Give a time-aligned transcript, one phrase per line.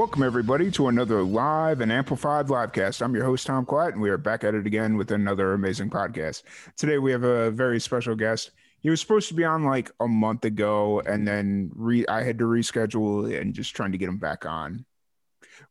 [0.00, 3.02] Welcome, everybody, to another live and amplified livecast.
[3.02, 5.90] I'm your host, Tom Quiet, and we are back at it again with another amazing
[5.90, 6.42] podcast.
[6.78, 8.52] Today, we have a very special guest.
[8.80, 12.38] He was supposed to be on like a month ago, and then re- I had
[12.38, 14.86] to reschedule and just trying to get him back on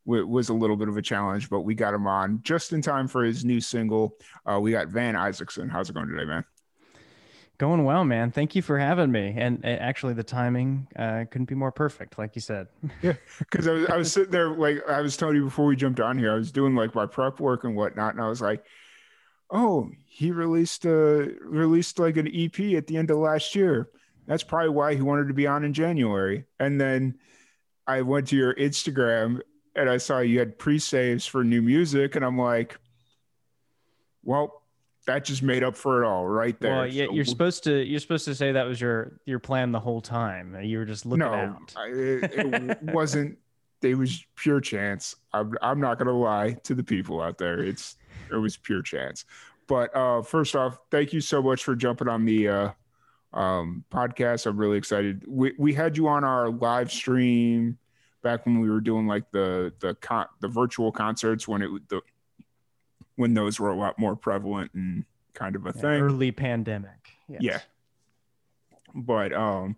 [0.06, 2.82] w- was a little bit of a challenge, but we got him on just in
[2.82, 4.16] time for his new single.
[4.46, 5.68] Uh, we got Van Isaacson.
[5.68, 6.44] How's it going today, man?
[7.60, 8.30] Going well, man.
[8.30, 9.34] Thank you for having me.
[9.36, 12.68] And uh, actually, the timing uh, couldn't be more perfect, like you said.
[13.02, 15.76] Yeah, because I was I was sitting there like I was telling you before we
[15.76, 16.32] jumped on here.
[16.32, 18.64] I was doing like my prep work and whatnot, and I was like,
[19.50, 23.90] "Oh, he released uh released like an EP at the end of last year.
[24.26, 27.18] That's probably why he wanted to be on in January." And then
[27.86, 29.40] I went to your Instagram
[29.76, 32.78] and I saw you had pre saves for new music, and I'm like,
[34.22, 34.59] "Well."
[35.06, 36.76] That just made up for it all, right there.
[36.76, 39.72] Well, yeah, So- you're supposed to you're supposed to say that was your your plan
[39.72, 40.56] the whole time.
[40.62, 41.74] You were just looking no, out.
[41.76, 43.38] I, it, it wasn't.
[43.82, 45.16] It was pure chance.
[45.32, 47.60] I'm, I'm not gonna lie to the people out there.
[47.60, 47.96] It's
[48.30, 49.24] it was pure chance.
[49.66, 52.70] But uh, first off, thank you so much for jumping on the uh,
[53.32, 54.46] um, podcast.
[54.46, 55.24] I'm really excited.
[55.26, 57.78] We we had you on our live stream
[58.22, 62.00] back when we were doing like the the con- the virtual concerts when it the
[63.20, 65.04] when those were a lot more prevalent and
[65.34, 67.10] kind of a Yeah, thing Early pandemic.
[67.28, 67.42] Yes.
[67.42, 67.60] yeah
[68.94, 69.76] but um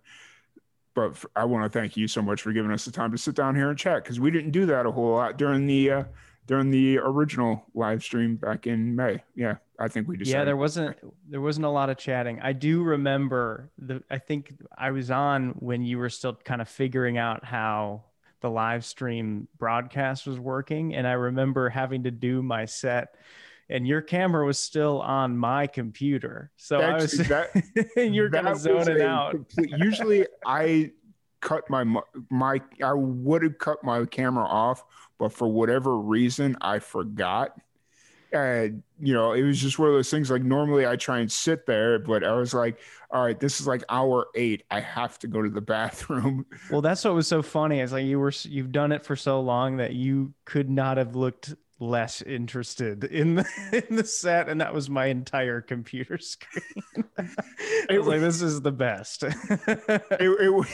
[0.94, 3.34] but I want to thank you so much for giving us the time to sit
[3.34, 6.04] down here and chat because we didn't do that a whole lot during the uh
[6.46, 10.56] during the original live stream back in may yeah i think we just yeah there
[10.56, 10.96] wasn't
[11.28, 15.50] there wasn't a lot of chatting i do remember the i think i was on
[15.58, 18.02] when you were still kind of figuring out how
[18.42, 23.14] the live stream broadcast was working and i remember having to do my set
[23.70, 26.50] and your camera was still on my computer.
[26.56, 27.50] So i was that-
[27.96, 29.30] you're kind of zoning out.
[29.30, 30.90] complete- usually i
[31.40, 31.84] cut my
[32.30, 34.84] my i would have cut my camera off
[35.18, 37.56] but for whatever reason i forgot
[38.32, 41.30] and you know it was just one of those things like normally i try and
[41.30, 42.78] sit there but i was like
[43.10, 44.62] all right this is like hour eight.
[44.70, 46.46] I have to go to the bathroom.
[46.70, 47.80] Well that's what was so funny.
[47.80, 51.14] It's like you were you've done it for so long that you could not have
[51.14, 56.62] looked less interested in the in the set and that was my entire computer screen.
[57.90, 59.24] I was like this is the best.
[59.24, 59.34] It,
[60.20, 60.66] it,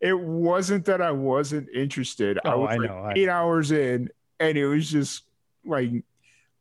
[0.00, 2.38] it wasn't that i wasn't interested.
[2.44, 4.10] I Oh, was I like know, I eight hours in
[4.40, 5.22] and it was just
[5.64, 5.90] like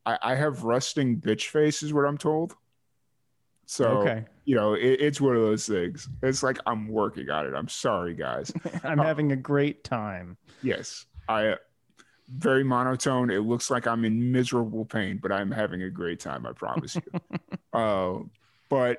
[0.06, 2.56] I, I have resting bitch face is what i'm told.
[3.66, 4.26] So okay.
[4.46, 6.10] you know it, it's one of those things.
[6.22, 7.54] It's like i'm working on it.
[7.56, 8.52] I'm sorry guys.
[8.84, 10.38] I'm having a great time.
[10.62, 11.06] Yes.
[11.30, 11.56] I
[12.30, 13.30] very monotone.
[13.30, 16.96] It looks like i'm in miserable pain but i'm having a great time i promise
[16.96, 17.02] you.
[17.74, 18.20] Uh,
[18.68, 18.98] but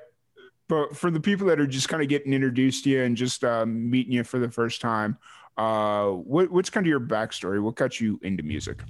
[0.66, 3.44] but for the people that are just kind of getting introduced to you and just
[3.44, 5.19] um, meeting you for the first time
[5.56, 7.60] uh, what, what's kind of your backstory?
[7.60, 8.82] What got you into music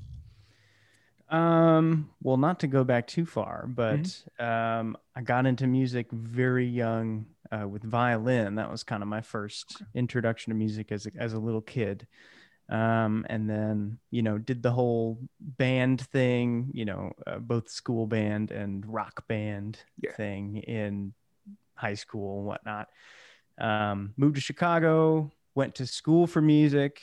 [1.33, 4.45] um well not to go back too far but Mm-hmm.
[4.45, 9.21] um i got into music very young uh, with violin that was kind of my
[9.23, 12.07] first introduction to music as a, as a little kid
[12.71, 18.07] um, and then you know did the whole band thing you know uh, both school
[18.07, 20.13] band and rock band Yeah.
[20.17, 21.13] thing in
[21.75, 22.89] high school and whatnot
[23.59, 27.01] um, moved to chicago went to school for music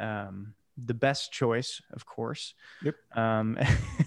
[0.00, 2.94] um, the best choice of course Yep.
[3.14, 3.58] um,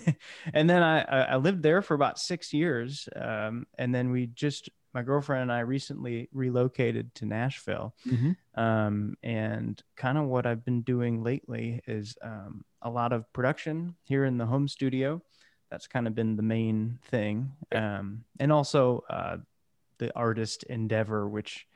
[0.53, 4.69] and then I, I lived there for about six years um, and then we just
[4.93, 7.93] my girlfriend and i recently relocated to nashville
[8.55, 13.95] um, and kind of what I've been doing lately is um, a lot of production
[14.05, 15.21] here in the home studio.
[15.69, 19.37] That's kind of been the main thing, um, and also uh,
[19.97, 21.67] the artist endeavor, which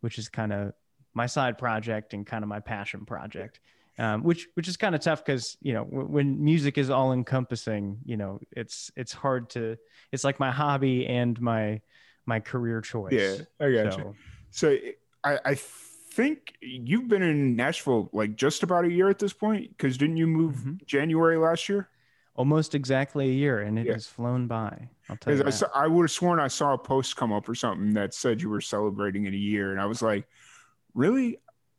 [0.00, 0.72] which is kind of
[1.12, 3.60] my side project and kind of my passion project.
[3.96, 7.12] Um, which which is kind of tough because you know w- when music is all
[7.12, 9.76] encompassing, you know it's it's hard to
[10.10, 11.80] it's like my hobby and my
[12.26, 13.12] my career choice.
[13.12, 14.14] yeah i got you
[14.50, 14.78] So, so
[15.22, 19.68] I, I think you've been in nashville like just about a year at this point
[19.70, 20.84] because didn't you move Mhm.
[20.86, 21.88] january last year
[22.36, 23.92] almost exactly a year, and it Yeah.
[23.92, 24.88] has flown by.
[25.08, 25.44] I'll tell you.
[25.46, 28.12] I, saw, I would have sworn I saw a post come up or something that
[28.12, 30.26] said you were celebrating in a year, and I was like,
[30.94, 31.38] really?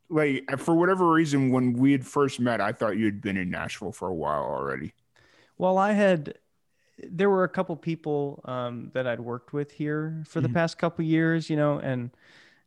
[0.10, 3.50] Like for whatever reason, when we had first met, I thought you had been in
[3.50, 4.94] Nashville for a while already.
[5.58, 6.38] Well, I had
[7.04, 10.54] there were a couple people um, that I'd worked with here for the Mhm.
[10.54, 12.12] past couple years, you know, and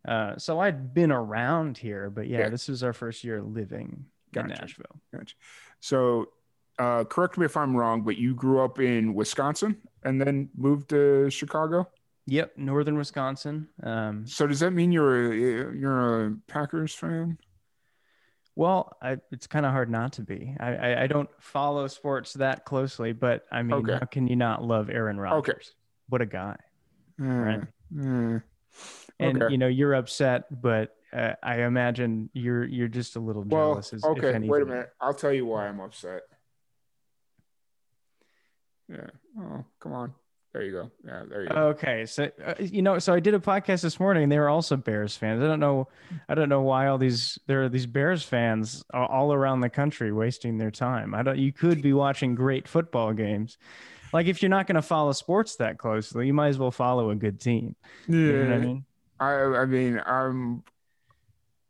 [0.07, 2.49] uh, so I'd been around here, but yeah, Yeah.
[2.51, 4.53] this was our first year living Gotcha.
[4.55, 5.01] in Nashville.
[5.15, 5.35] Gotcha.
[5.81, 6.29] So,
[6.79, 10.91] uh, correct me if I'm wrong, but you grew up in Wisconsin and then moved
[10.91, 11.89] to Chicago.
[12.31, 13.69] Yep, northern Wisconsin.
[13.83, 17.39] Um, So does that mean you're a, you're a Packers fan?
[18.55, 20.55] well, I, it's kind of hard not to be.
[20.59, 23.95] I, I, I don't follow sports that closely, but I mean, Okay.
[23.95, 25.49] how can you not love Aaron Rodgers?
[25.49, 25.59] Okay.
[26.09, 26.57] What a guy!
[27.19, 27.61] Right?
[27.63, 28.39] eh.
[29.21, 29.53] And Okay.
[29.53, 33.93] you know, you're upset, but uh, I imagine you're you're just a little Well, jealous.
[33.93, 34.39] As, okay.
[34.41, 34.91] Wait a minute.
[35.01, 36.23] I'll tell you why I'm upset.
[38.89, 39.07] Yeah.
[39.39, 40.15] Oh, come on.
[40.53, 40.91] There you go.
[41.07, 41.55] Yeah, there you go.
[41.69, 44.49] Okay, so uh, you know, so I did a podcast this morning, and they were
[44.49, 45.43] also Bears fans.
[45.43, 45.89] I don't know,
[46.29, 50.13] I don't know why all these there are these Bears fans all around the country
[50.13, 51.15] wasting their time.
[51.15, 51.39] I don't.
[51.39, 53.59] You could be watching great football games.
[54.13, 57.11] Like if you're not going to follow sports that closely, you might as well follow
[57.11, 57.77] a good team.
[58.09, 58.17] yeah.
[58.17, 58.85] You know what I mean?
[59.21, 60.63] I I mean I'm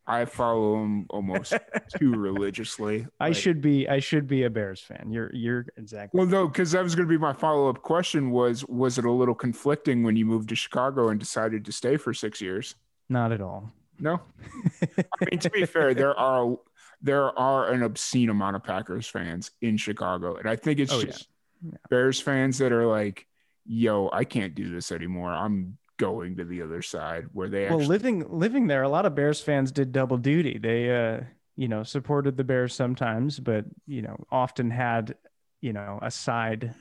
[0.08, 1.52] I follow him almost
[1.98, 3.06] too religiously.
[3.20, 5.10] I Like- should be I should be a Bears fan.
[5.12, 8.30] You're you're exactly Well, no, because that was going to be my follow up question.
[8.30, 11.96] Was was it a little conflicting when you moved to Chicago and decided to stay
[11.96, 12.74] for six years?
[13.10, 13.72] not at all.
[14.00, 14.20] No,
[15.20, 16.56] I mean to be fair, there are
[17.02, 20.98] there are an obscene amount of Packers fans in Chicago, and I think it's Oh,
[21.00, 21.04] yeah.
[21.06, 21.28] just
[21.62, 21.76] Yeah.
[21.90, 23.26] Bears fans that are like,
[23.66, 25.32] "Yo, I can't do this anymore.
[25.32, 29.04] I'm going to the other side." Where they well actually, living living there a lot
[29.06, 31.20] of bears fans did double duty they uh
[31.56, 35.14] you know supported the bears sometimes but you know often had
[35.60, 36.74] you know a side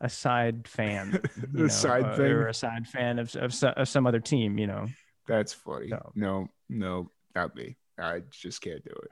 [0.00, 1.20] a side fan
[1.54, 2.26] you know, side uh, thing?
[2.26, 4.86] or a side fan of, of, of some other team you know
[5.26, 5.88] That's funny.
[5.88, 7.76] So- No, no, not me.
[7.98, 9.10] I just can't do it.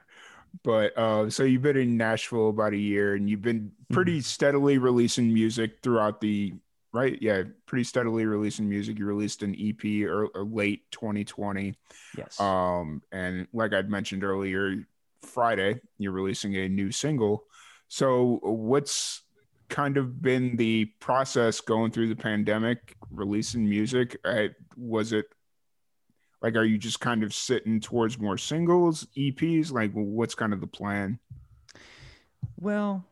[0.63, 4.77] But uh, so you've been in Nashville about a year, and you've been pretty steadily
[4.77, 6.53] releasing music throughout the
[6.93, 7.19] right.
[7.21, 8.99] Yeah, pretty steadily releasing music.
[8.99, 11.75] You released an EP or, or late 2020.
[12.17, 14.85] yes Um, and like I'd mentioned earlier,
[15.23, 17.45] Friday you're releasing a new single.
[17.89, 19.23] So what's
[19.69, 24.19] kind of been the process going through the pandemic, releasing music?
[24.25, 25.27] Uh, was it
[26.43, 29.73] like are you just kind of sitting towards more singles, EPs?
[29.73, 31.19] Like what's kind of the plan?
[32.59, 33.05] Well,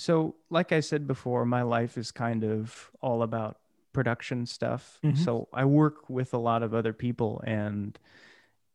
[0.00, 3.58] so like I said before, my life is kind of all about
[3.92, 4.98] production stuff.
[5.04, 5.16] Mhm.
[5.16, 7.98] So I work with a lot of other people and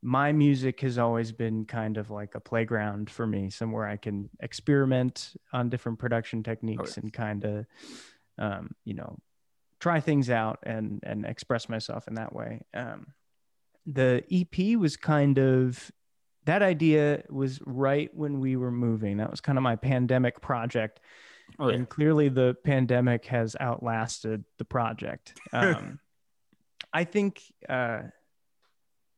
[0.02, 4.30] my music has always been kind of like a playground for me, somewhere I can
[4.40, 7.66] experiment on different production techniques and kind of
[8.38, 9.18] um, you know,
[9.80, 12.62] try things out and and express myself in that way.
[12.74, 13.14] Um,
[13.86, 15.92] the EP was kind of
[16.46, 19.18] that idea was right when we were moving.
[19.18, 21.00] That was kind of my pandemic project.
[21.60, 21.76] Oh, yeah.
[21.76, 25.34] And clearly the pandemic has outlasted the project.
[25.54, 26.00] Um,
[26.94, 28.04] I think uh,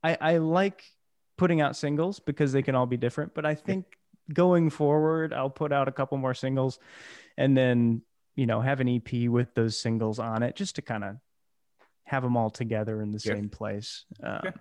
[0.03, 0.83] I, I like
[1.37, 3.85] putting out singles because they can all be different, but I think
[4.33, 6.79] going forward, I'll put out a couple more singles
[7.37, 8.01] and then,
[8.35, 11.17] you know, have an EP with those singles on it just to kind of
[12.05, 13.33] have them all together in the Yeah.
[13.35, 14.05] same place.
[14.23, 14.51] Um, Yeah.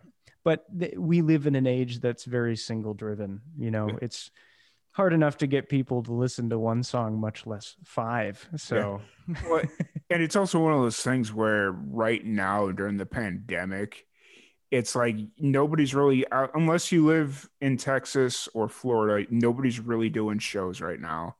[0.46, 3.40] But th- we live in an age that's very single driven.
[3.58, 3.98] You know, Yeah.
[4.00, 4.30] it's
[4.92, 8.48] hard enough to get people to listen to one song, much less five.
[8.56, 9.00] So,
[9.44, 9.62] Well,
[10.08, 14.06] and it's also one of those things where right now during the pandemic
[14.70, 20.40] it's like nobody's really out unless you live in texas or florida nobody's really doing
[20.40, 21.36] shows right now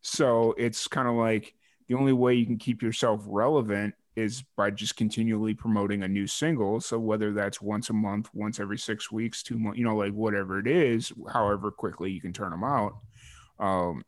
[0.00, 1.54] so it's kind of like
[1.88, 6.26] the only way you can keep yourself relevant is by just continually promoting a new
[6.26, 6.80] single.
[6.80, 10.12] So whether that's once a month once every six weeks two months you know like
[10.12, 12.94] whatever it is however quickly you can turn them out
[13.58, 14.02] um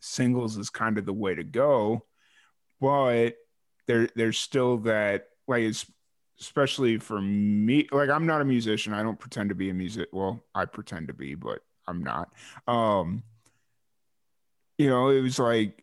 [0.00, 2.04] singles is kind of the way to go.
[2.80, 3.34] But
[3.86, 5.86] there there's still that like it's
[6.40, 8.92] especially for me like i'm not a musician.
[8.92, 12.30] I don't pretend to be a music well i pretend to be but i'm not.
[12.66, 13.22] Um
[14.78, 15.82] you know it was like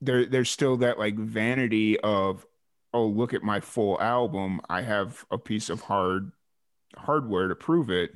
[0.00, 2.46] there there's still that like vanity of
[2.92, 6.32] oh look at my full album i have a piece of hard
[6.96, 8.10] hardware to prove it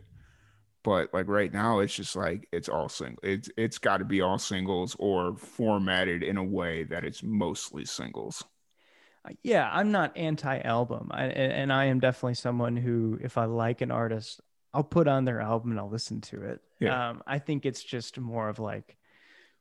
[0.83, 4.21] but like right now it's just like it's all single it's it's got to be
[4.21, 8.45] all singles or formatted in a way that it's mostly singles
[9.43, 13.81] yeah, I'm not anti-album, I, and, and I am definitely someone who, if I like
[13.81, 14.41] an artist,
[14.73, 16.61] I'll put on their album and I'll listen to it.
[16.79, 17.11] Yeah.
[17.11, 18.97] Um, I think it's just more of like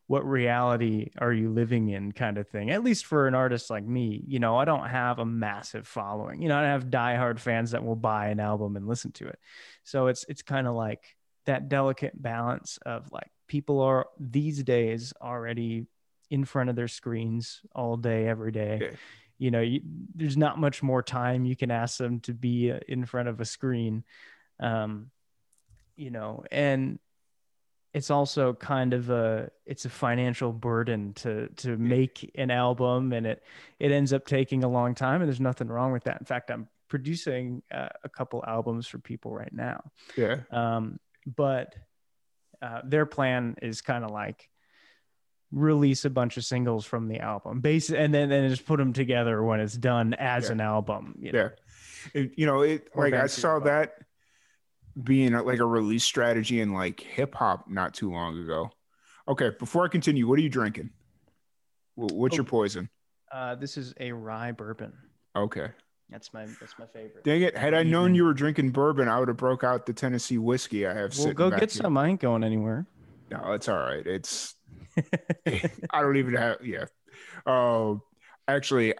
[0.09, 3.83] what reality are you living in kind of thing at least for an artist like
[3.83, 7.71] me you know i don't have a massive following you know i have diehard fans
[7.71, 9.39] that will buy an album and listen to it.
[9.83, 15.13] So it's it's kind of like that delicate balance of like people are these days
[15.21, 15.87] already
[16.29, 18.79] in front of their screens all day every day.
[18.81, 18.97] Yeah.
[19.37, 19.81] you know you,
[20.15, 23.39] there's not much more time you can ask them to be uh, in front of
[23.39, 24.03] a screen.
[24.59, 25.11] Um
[25.95, 26.99] you know and
[27.93, 33.25] it's also kind of a it's a financial burden to to make an album and
[33.25, 33.43] it
[33.79, 36.19] it ends up taking a long time and there's nothing wrong with that.
[36.19, 39.91] In fact i'm producing uh, a couple albums for people right now.
[40.17, 40.41] Yeah.
[40.51, 41.75] Um but
[42.61, 44.49] uh, their plan is kind of like
[45.51, 47.61] release a bunch of singles from the album.
[47.61, 50.51] Base and then then just put them together when it's done as yeah.
[50.53, 51.39] an album you know?
[51.39, 51.49] yeah
[52.35, 53.93] you know it like i saw that
[55.03, 58.71] being like a release strategy in like hip hop not too long ago.
[59.27, 60.89] Okay, before I continue, what are you drinking?
[61.95, 62.89] What's oh, your poison?
[63.31, 64.93] Uh, this is a rye bourbon.
[65.35, 65.69] Okay.
[66.09, 67.23] That's my that's my favorite.
[67.23, 67.55] Dang it!
[67.55, 70.87] Had I known you were drinking bourbon, I would have broke out the Tennessee whiskey
[70.87, 71.15] I have.
[71.15, 71.67] Well, go get here.
[71.69, 71.97] some.
[71.97, 72.87] I ain't going anywhere.
[73.29, 74.05] No, it's all right.
[74.05, 74.55] It's
[75.45, 76.65] I don't even have.
[76.65, 76.85] Yeah.
[77.45, 78.01] Oh,
[78.47, 78.95] uh, actually,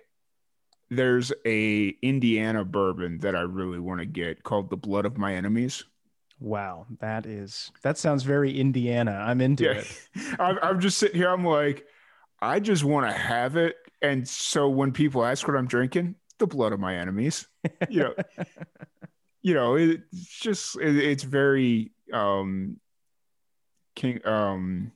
[0.89, 5.35] there's a Indiana bourbon that I really want to get called the Blood of My
[5.35, 5.83] Enemies.
[6.39, 9.11] Wow, that is that sounds very Indiana.
[9.11, 9.71] I'm into yeah.
[9.71, 9.97] it.
[10.39, 11.29] I'm, I'm just sitting here.
[11.29, 11.85] I'm like,
[12.41, 16.47] I just want to have it, and so when people ask what I'm drinking, the
[16.47, 17.47] blood of my enemies.
[17.89, 18.13] You know,
[19.41, 22.79] you know, it's just it, it's very um,
[23.95, 24.91] king um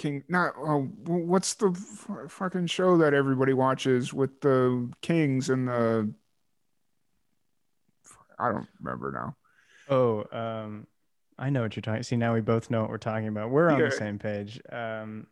[0.00, 0.24] King.
[0.28, 6.10] Not oh, what's the f- fucking show that everybody watches with the kings and the.
[8.38, 9.36] I don't remember now.
[9.94, 10.86] Oh, um,
[11.38, 12.02] I know what you're talking.
[12.02, 13.50] See, now we both know what we're talking about.
[13.50, 13.86] We're on yeah.
[13.86, 14.58] the same page.
[14.72, 15.26] Um,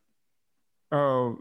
[0.92, 1.38] oh,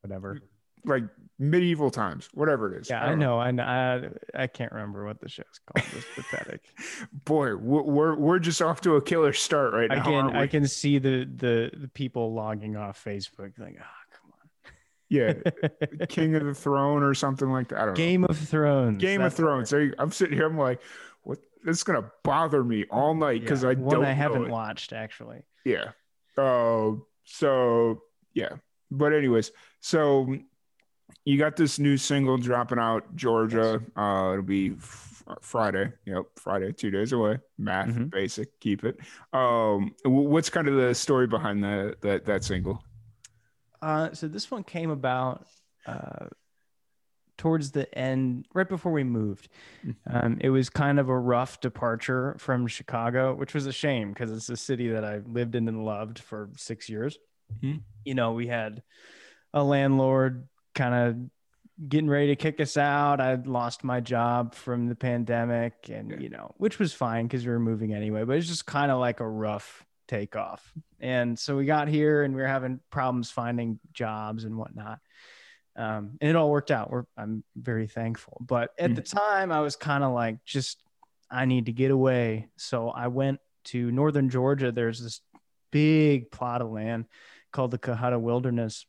[0.00, 0.40] whatever.
[0.86, 1.04] Like
[1.38, 2.90] medieval times, whatever it is.
[2.90, 3.38] Yeah, I, I know.
[3.38, 3.62] I know.
[3.62, 5.86] I, I can't remember what the show's called.
[5.94, 6.62] It's pathetic.
[7.24, 10.00] Boy, we're we're just off to a killer start right now.
[10.00, 14.32] I can I can see the the the people logging off Facebook like, oh, come
[14.32, 14.72] on.
[15.08, 15.34] Yeah,
[16.08, 17.80] King of the Throne or something like that.
[17.80, 18.28] I don't Game know.
[18.28, 18.98] of Thrones.
[18.98, 19.72] Game of Thrones.
[19.72, 20.46] I'm sitting here.
[20.46, 20.80] I'm like,
[21.22, 21.38] what?
[21.64, 24.04] This is gonna bother me all night because yeah, I don't.
[24.04, 25.42] I haven't watched actually.
[25.64, 25.90] Yeah.
[26.38, 28.02] Oh, uh, so
[28.34, 28.50] yeah.
[28.90, 29.50] But anyways,
[29.80, 30.36] so
[31.24, 33.82] you got this new single dropping out, Georgia.
[33.96, 35.92] Uh, it'll be f- Friday.
[36.04, 37.38] Yep, Friday, two days away.
[37.58, 38.04] Math, mm-hmm.
[38.04, 38.98] basic, keep it.
[39.32, 42.82] Um, what's kind of the story behind the, that that single?
[43.82, 45.46] Uh, so this one came about
[45.86, 46.26] uh,
[47.36, 49.48] towards the end, right before we moved.
[49.84, 50.16] Mm-hmm.
[50.16, 54.30] Um, it was kind of a rough departure from Chicago, which was a shame because
[54.30, 57.18] it's a city that I lived in and loved for six years.
[57.62, 57.78] Mm-hmm.
[58.04, 58.82] You know, we had
[59.52, 63.20] a landlord kind of getting ready to kick us out.
[63.20, 66.18] I'd lost my job from the pandemic and, yeah.
[66.20, 69.00] you know, which was fine because we were moving anyway, but it's just kind of
[69.00, 70.72] like a rough takeoff.
[71.00, 75.00] And so we got here and we were having problems finding jobs and whatnot.
[75.74, 76.90] Um, and it all worked out.
[76.90, 78.38] We're, I'm very thankful.
[78.40, 78.94] But at mm-hmm.
[78.94, 80.80] the time, I was kind of like, just,
[81.30, 82.48] I need to get away.
[82.56, 84.72] So I went to northern Georgia.
[84.72, 85.20] There's this
[85.72, 87.06] big plot of land
[87.52, 88.86] called the Cohutta Wilderness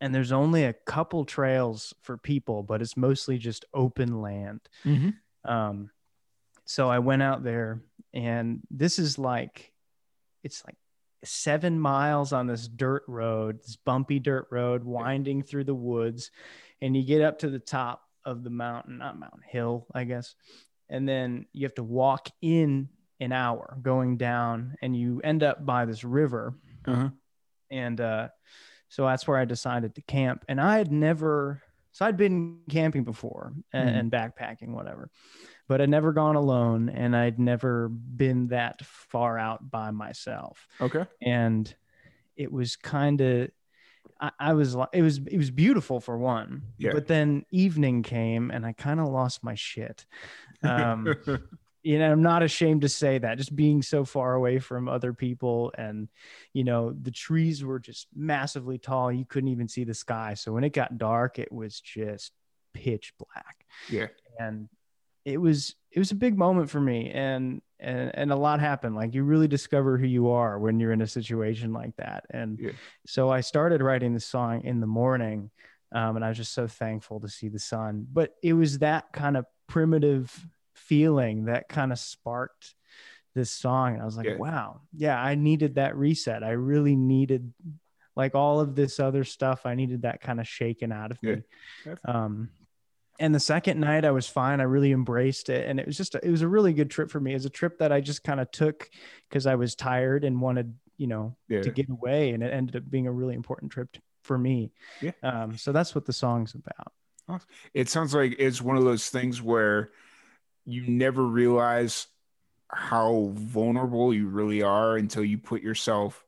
[0.00, 4.60] and there's only a couple trails for people, but it's mostly just open land.
[4.84, 5.50] Mm-hmm.
[5.50, 5.90] Um,
[6.64, 7.80] so I went out there,
[8.12, 9.72] and this is like,
[10.44, 10.76] it's like
[11.24, 16.30] seven miles on this dirt road, this bumpy dirt road, winding through the woods,
[16.80, 20.34] and you get up to the top of the mountain, not mountain hill, I guess,
[20.88, 22.88] and then you have to walk in
[23.18, 26.54] an hour going down, and you end up by this river,
[26.86, 27.08] uh-huh.
[27.70, 28.28] and uh,
[28.88, 30.44] so that's where I decided to camp.
[30.48, 33.98] And I had never, so I'd been camping before and, mm-hmm.
[33.98, 35.10] and backpacking, whatever,
[35.68, 40.66] but I'd never gone alone and I'd never been that far out by myself.
[40.80, 41.04] Okay.
[41.22, 41.72] And
[42.36, 43.50] it was kind of,
[44.20, 46.92] I, I was like, it was, it was beautiful for one, yeah.
[46.92, 50.06] but then evening came and I kind of lost my shit.
[50.62, 51.14] Um,
[51.82, 55.12] you know i'm not ashamed to say that just being so far away from other
[55.12, 56.08] people and
[56.52, 59.12] you know the trees were just massively tall.
[59.12, 60.34] You couldn't even see the sky.
[60.34, 62.32] So when it got dark it was just
[62.74, 63.64] pitch black.
[63.88, 64.08] Yeah.
[64.38, 64.68] And
[65.24, 67.10] it was it was a big moment for me.
[67.10, 68.96] And and and a lot happened.
[68.96, 72.24] Like you really discover who you are when you're in a situation like that.
[72.30, 72.70] And yeah.
[73.06, 75.50] so i started writing the song in the morning
[75.94, 78.06] um, and i was just so thankful to see the sun.
[78.12, 80.46] But it was that kind of primitive
[80.88, 82.74] feeling that kind of sparked
[83.34, 83.94] this song.
[83.94, 84.36] And I was like, Yeah.
[84.36, 86.42] wow, yeah, I needed that reset.
[86.42, 87.52] I really needed
[88.16, 89.64] like all of this other stuff.
[89.64, 91.36] I needed that kind of shaken out of Yeah.
[91.36, 91.92] me.
[92.04, 92.48] Um,
[93.20, 94.60] and the second night I was fine.
[94.60, 95.68] I really embraced it.
[95.68, 97.32] And it was just, a, it was a really good trip for me.
[97.32, 98.88] It was a trip that I just kind of took
[99.28, 101.62] because I was tired and wanted, you know, Yeah.
[101.62, 102.30] to get away.
[102.30, 104.72] And it ended up being a really important trip t- for me.
[105.02, 105.12] Yeah.
[105.22, 106.92] Um, so that's what the song's about.
[107.74, 109.90] It sounds like it's one of those things where
[110.68, 112.08] you never realize
[112.70, 116.26] how vulnerable you really are until you put yourself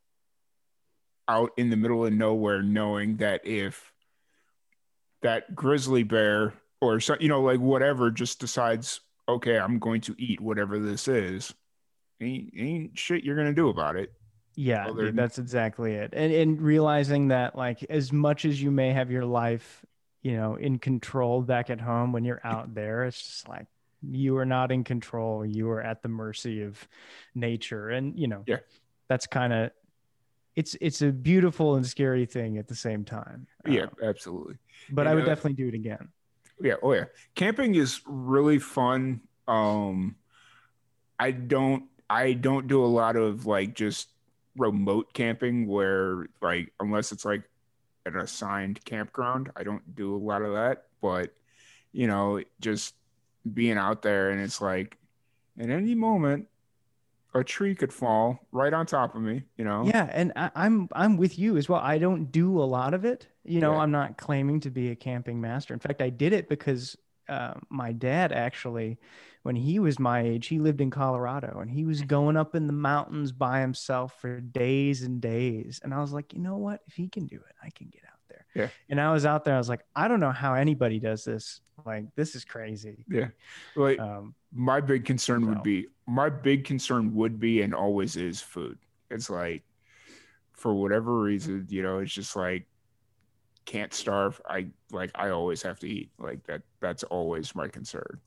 [1.28, 3.92] out in the middle of nowhere, knowing that if
[5.20, 10.14] that grizzly bear or so, you know, like whatever just decides, okay, I'm going to
[10.18, 11.52] eat whatever this is,
[12.22, 14.10] ain't, ain't shit you're gonna do about it.
[14.56, 16.14] Yeah, Other dude, that's exactly it.
[16.14, 19.84] And and realizing that like as much as you may have your life,
[20.22, 23.66] you know, in control back at home when you're out there, it's just like
[24.02, 25.44] you are not in control.
[25.44, 26.86] You are at the mercy of
[27.34, 27.90] nature.
[27.90, 28.58] And you know, Yeah.
[29.08, 29.70] that's kind of
[30.56, 33.46] it's it's a beautiful and scary thing at the same time.
[33.66, 34.56] Yeah, Um, absolutely.
[34.90, 36.08] but You I would definitely do it again.
[36.60, 37.04] Yeah, oh yeah.
[37.34, 39.20] Camping is really fun.
[39.48, 40.16] Um
[41.18, 44.08] I don't I don't do a lot of like just
[44.56, 47.44] remote camping where like unless it's like
[48.06, 51.32] an assigned campground, I don't do a lot of that, but
[51.92, 52.94] you know, just
[53.54, 54.98] being out there and it's like
[55.58, 56.46] at any moment
[57.32, 59.84] a tree could fall right on top of me, you know.
[59.84, 61.80] Yeah, and I, I'm I'm with you as well.
[61.80, 63.28] I don't do a lot of it.
[63.44, 63.78] You know, Yeah.
[63.78, 65.72] I'm not claiming to be a camping master.
[65.72, 66.96] In fact, I did it because
[67.28, 68.98] uh, my dad actually,
[69.44, 72.66] when he was my age, he lived in Colorado and he was going up in
[72.66, 75.80] the mountains by himself for days and days.
[75.84, 76.80] And I was like, you know what?
[76.88, 78.18] If he can do it, I can get out.
[78.54, 78.68] Yeah.
[78.88, 79.54] And I was out there.
[79.54, 81.60] I was like, I don't know how anybody does this.
[81.86, 83.04] Like, this is crazy.
[83.08, 83.28] Yeah.
[83.76, 88.16] Like Um, my big concern So- would be my big concern would be and always
[88.16, 88.76] is food
[89.10, 89.62] it's like
[90.52, 92.66] for whatever reason you know it's just like
[93.64, 98.18] can't starve i like i always have to eat like that that's always my concern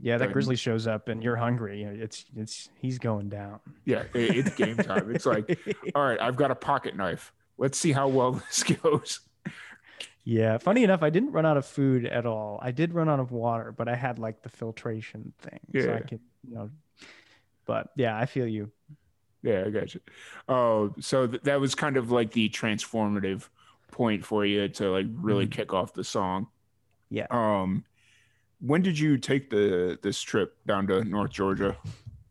[0.00, 1.84] yeah, that grizzly shows up and you're hungry.
[1.84, 3.60] It's it's he's going down.
[3.84, 5.58] yeah it's game time it's like
[5.94, 9.20] all right i've got a pocket knife let's see how well this goes
[10.24, 12.60] Yeah, funny enough, I didn't run out of food at all.
[12.62, 16.00] I did run out of water, but I had like the filtration thing, so I
[16.00, 16.70] could, you know.
[17.66, 18.70] But yeah, I feel you.
[19.44, 20.00] yeah i got you
[20.48, 23.48] oh so th- that was kind of like the transformative
[23.90, 25.50] point for you to like really Mhm.
[25.50, 26.46] kick off the song
[27.10, 27.26] Yeah.
[27.30, 27.84] um
[28.60, 31.76] when did you take the this trip down to north georgia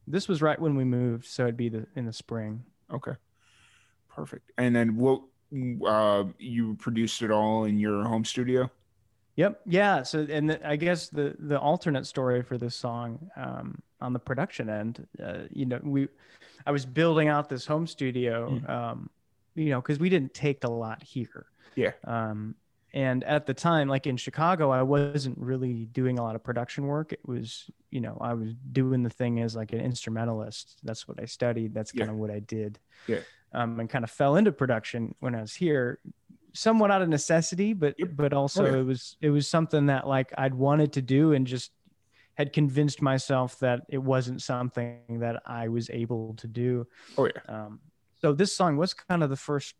[0.07, 2.63] This was right when we moved, so it'd be the in the spring.
[2.89, 3.15] okay
[4.07, 5.21] perfect and then what
[5.85, 8.69] uh you produced it all in your home studio
[9.35, 9.61] Yep.
[9.65, 10.03] Yeah.
[10.03, 14.19] So, and the, I guess the the alternate story for this song um, on the
[14.19, 16.09] production end, uh, you know, we,
[16.65, 18.69] I was building out this home studio, Mm.
[18.69, 19.09] um,
[19.55, 21.45] you know, because we didn't take a lot here.
[21.75, 21.91] Yeah.
[22.05, 22.55] Um,
[22.93, 26.87] and at the time, like in Chicago, I wasn't really doing a lot of production
[26.87, 27.13] work.
[27.13, 30.77] It was, you know, I was doing the thing as like an instrumentalist.
[30.83, 31.73] That's what I studied.
[31.73, 32.79] That's kind of what I did.
[33.07, 33.21] Yeah.
[33.53, 35.99] Um, and kind of fell into production when I was here,
[36.53, 38.77] somewhat out of necessity, but but also yeah.
[38.79, 41.71] it was it was something that like I'd wanted to do and just
[42.35, 46.87] had convinced myself that it wasn't something that I was able to do.
[47.17, 47.79] oh yeah Um,
[48.21, 49.75] so this song was kind of the first.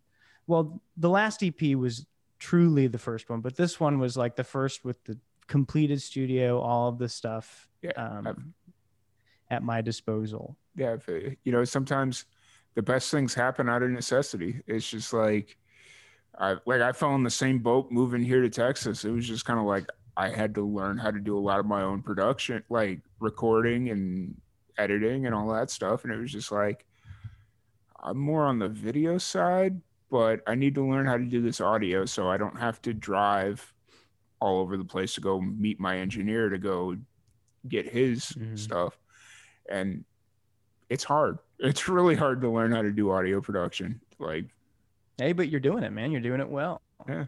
[0.47, 2.05] Well, the last EP was
[2.39, 6.60] truly the first one, but this one was like the first with the completed studio,
[6.60, 8.53] all of the stuff Yeah, um,
[9.49, 10.57] at my disposal.
[10.75, 10.95] yeah
[11.43, 12.25] you know sometimes
[12.75, 14.62] the best things happen out of necessity.
[14.67, 15.57] It's just like
[16.39, 19.03] i like i fell in the same boat moving here to texas.
[19.03, 21.60] It was just kind of like i had to learn how to do a lot
[21.60, 24.39] of my own production like recording and
[24.77, 26.03] editing and all that stuff.
[26.05, 26.86] And it was just like
[28.03, 29.79] i'm more on the video side
[30.10, 32.93] but i need to learn how to do this audio so i don't have to
[32.93, 33.73] drive
[34.39, 36.95] all over the place to go meet my engineer to go
[37.67, 38.57] get his Mhm.
[38.57, 38.97] stuff.
[39.69, 40.03] And
[40.89, 44.45] it's hard it's really hard to learn how to do audio production like
[45.17, 46.12] Hey, but you're doing it, man.
[46.12, 46.82] You're doing it well.
[47.08, 47.26] Yeah.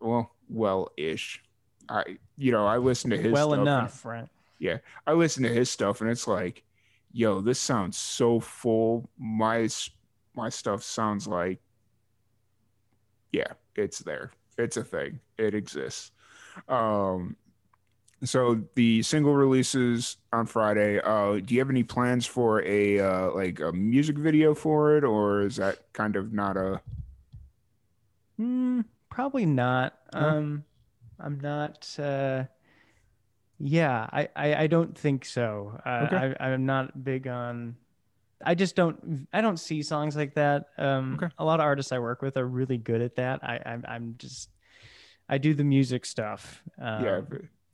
[0.00, 1.42] Well well ish
[1.88, 2.04] i
[2.36, 4.28] you know i listen to his well stuff and- enough, right?
[4.58, 4.78] Yeah.
[5.06, 6.62] I listen to his stuff and it's like,
[7.12, 9.10] yo, this sounds so full.
[9.18, 9.68] My
[10.36, 11.60] my stuff sounds like,
[13.32, 14.30] yeah, it's there.
[14.58, 15.18] It's a thing.
[15.38, 16.12] It exists.
[16.68, 17.36] Um,
[18.24, 21.00] so the single releases on Friday.
[21.00, 25.04] Uh, do you have any plans for a uh, like a music video for it,
[25.04, 26.80] or is that kind of not a?
[28.36, 28.80] Hmm,
[29.10, 29.94] probably not.
[30.14, 30.20] No?
[30.20, 30.64] Um,
[31.20, 31.88] I'm not.
[31.98, 32.44] Uh,
[33.58, 35.78] Yeah, I, I, I don't think so.
[35.86, 36.34] Uh, Okay.
[36.40, 37.76] I, I'm not big on.
[38.44, 39.28] I just don't.
[39.32, 40.66] I don't see songs like that.
[40.78, 41.32] Um, Okay.
[41.38, 43.44] A lot of artists I work with are really good at that.
[43.44, 44.48] I, I'm, I'm just.
[45.28, 46.60] I do the music stuff.
[46.80, 47.20] Um, yeah,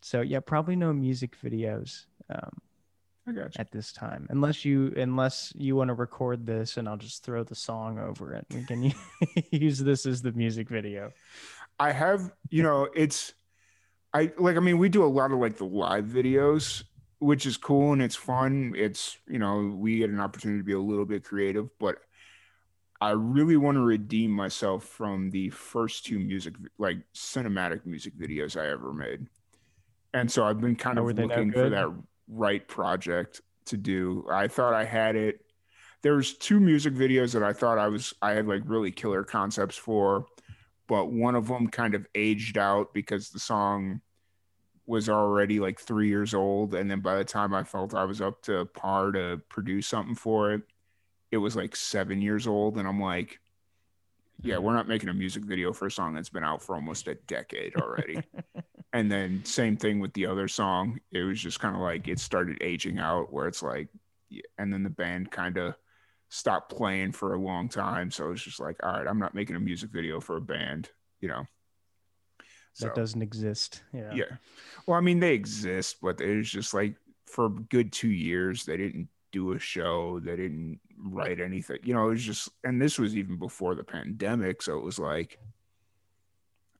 [0.00, 2.50] So yeah, probably no music videos um,
[3.26, 3.60] I got you.
[3.60, 7.44] at this time, unless you unless you want to record this, and I'll just throw
[7.44, 8.46] the song over it.
[8.54, 8.92] We can
[9.50, 11.12] use this as the music video.
[11.78, 13.34] I have, you know, it's
[14.14, 16.84] I like I mean, we do a lot of like the live videos,
[17.18, 18.72] which is cool and it's fun.
[18.76, 21.98] It's, you know, we get an opportunity to be a little bit creative, but
[23.00, 28.60] I really want to redeem myself from the first two music like cinematic music videos
[28.60, 29.26] I ever made.
[30.14, 31.92] And so I've been kind of were they no looking for that
[32.28, 34.26] right project to do.
[34.30, 35.44] I thought I had it.
[36.02, 39.76] There's two music videos that I thought I was I had like really killer concepts
[39.76, 40.26] for
[40.88, 44.00] but one of them kind of aged out because the song
[44.86, 46.74] was already like three years old.
[46.74, 50.14] And then by the time I felt I was up to par to produce something
[50.14, 50.62] for it,
[51.30, 52.78] it was like seven years old.
[52.78, 53.38] And I'm like,
[54.42, 57.08] yeah, we're not making a music video for a song that's been out for almost
[57.08, 58.22] a decade already.
[58.92, 61.00] and then same thing with the other song.
[61.10, 63.88] It was just kind of like it started aging out where it's like,
[64.58, 65.74] and then the band kind of
[66.28, 68.10] stopped playing for a long time.
[68.10, 70.90] So it's just like, all right, I'm not making a music video for a band,
[71.20, 71.44] you know.
[72.80, 73.82] That doesn't exist.
[73.92, 74.12] Yeah.
[74.14, 74.36] yeah.
[74.86, 76.94] Well, I mean, they exist, but it was just like
[77.26, 81.78] for a good two years, they didn't do a show, they didn't write anything.
[81.82, 84.98] You know, it was just, and this was even before the pandemic, so it was
[84.98, 85.38] like,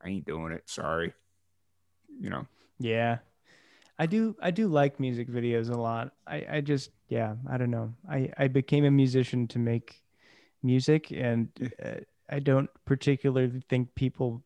[0.03, 0.69] I ain't doing it.
[0.69, 1.13] Sorry.
[2.21, 2.47] You know.
[2.79, 3.19] Yeah.
[3.99, 6.13] I do I do like music videos a lot.
[6.27, 7.95] I I just yeah, I don't know.
[8.09, 10.05] I I became a musician to make
[10.63, 11.49] music and
[11.85, 12.01] uh,
[12.31, 14.43] I don't particularly think people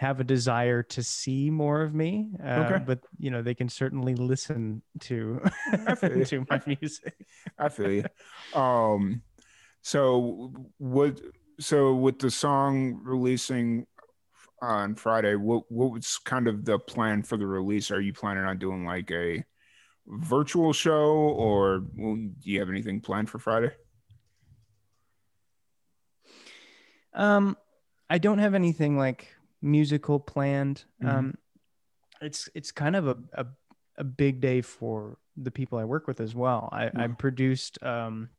[0.00, 2.30] have a desire to see more of me.
[2.42, 2.82] Uh, Okay.
[2.86, 5.38] but you know, they can certainly listen to
[6.24, 7.26] to my music.
[7.58, 8.04] I feel you.
[8.58, 9.20] Um,
[9.82, 11.20] so what?
[11.58, 13.86] So with the song releasing
[14.62, 17.90] on Friday, what what was kind of the plan for the release?
[17.90, 19.44] Are you planning on doing like a
[20.06, 23.72] virtual show, or do you have anything planned for Friday?
[27.12, 27.58] Um,
[28.08, 29.28] I don't have anything like
[29.62, 30.84] musical planned.
[31.02, 31.08] Mhm.
[31.08, 31.34] Um,
[32.20, 33.46] it's it's kind of a, a
[33.96, 36.68] a big day for the people I work with as well.
[36.72, 38.30] I, I produced um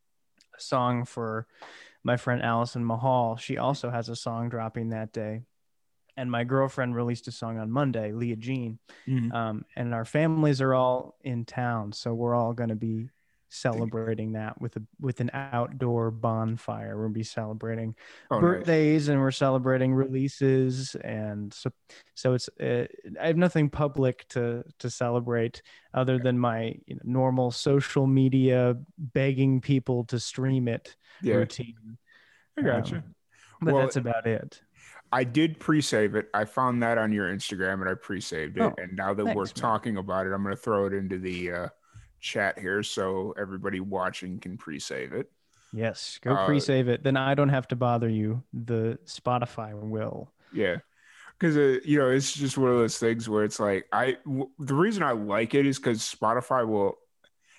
[0.58, 1.48] a song for
[2.04, 3.38] my friend Allison Mahal.
[3.38, 5.42] She also has a song dropping that day.
[6.18, 8.80] And my girlfriend released a song on Monday, Leah Jean.
[9.32, 13.10] Um, and our families are all in town, so we're all going to be
[13.52, 16.98] celebrating that with a with an outdoor bonfire.
[17.00, 17.96] We'll be celebrating
[18.32, 18.42] Oh, nice.
[18.42, 21.70] birthdays and we're celebrating releases and so
[22.16, 22.86] so it's uh,
[23.20, 25.62] I have nothing public to to celebrate
[25.94, 31.98] other than my you know, normal social media begging people to stream it Yeah, routine.
[32.58, 32.98] I got you.
[32.98, 33.16] Um,
[33.62, 34.62] But Well, that's about it.
[35.12, 36.30] I did pre-save it.
[36.34, 38.62] I found that on your Instagram and I pre-saved it.
[38.64, 39.54] Oh, and now that we're man.
[39.54, 41.68] talking about it, I'm going to throw it into the uh,
[42.22, 45.30] chat here so everybody watching can pre-save it.
[45.74, 47.04] Yes, go uh, pre-save it.
[47.04, 48.44] Then I don't have to bother you.
[48.54, 50.32] The Spotify will.
[50.54, 50.78] Yeah.
[51.40, 54.50] Because, uh, you know, it's just one of those things where it's like, I, w-
[54.60, 56.98] the reason I like it is because Spotify will,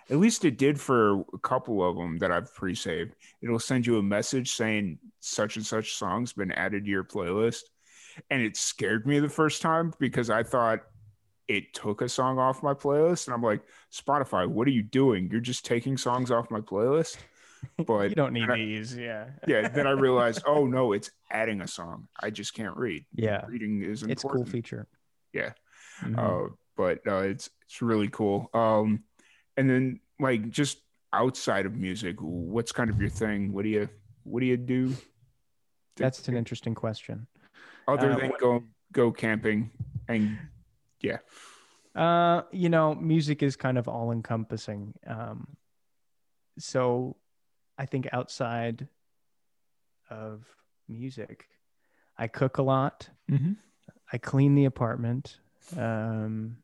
[0.09, 3.15] at least it did for a couple of them that I've pre saved.
[3.43, 7.63] It'll send you a message saying such and such song's been added to your playlist.
[8.31, 10.81] And it scared me the first time because I thought
[11.53, 13.27] it took a song off my playlist.
[13.27, 13.63] And I'm like,
[13.93, 15.29] Spotify, what are you doing?
[15.31, 17.17] You're just taking songs off my playlist.
[17.87, 18.97] But you don't need I- these.
[18.97, 19.27] Yeah.
[19.47, 22.09] yeah, then I realized, oh no, it's adding a song.
[22.21, 23.05] I just can't read.
[23.15, 23.47] Yeah.
[23.47, 24.11] Reading is important.
[24.11, 24.89] It's a cool feature.
[25.33, 25.53] Yeah.
[26.01, 26.19] Mhm.
[26.19, 28.51] Uh, but uh, it's it's really cool.
[28.53, 29.05] Um,
[29.57, 30.79] and then like just
[31.13, 33.53] outside of music, what's kind of your thing?
[33.53, 33.89] What do you
[34.25, 34.89] what do you do?
[34.89, 34.97] to-
[36.03, 37.29] That's an interesting question.
[37.87, 39.71] other uh, than what- go go camping
[40.09, 40.37] and
[41.03, 41.19] yeah.
[41.95, 44.95] Uh, you know, music is kind of all encompassing.
[45.07, 45.57] Um,
[46.59, 47.17] so
[47.77, 48.89] I think outside
[50.09, 50.45] of
[50.89, 51.47] music,
[52.17, 53.09] I cook a lot.
[53.31, 53.53] Mm-hmm.
[54.13, 55.39] I clean the apartment.
[55.77, 56.59] Um,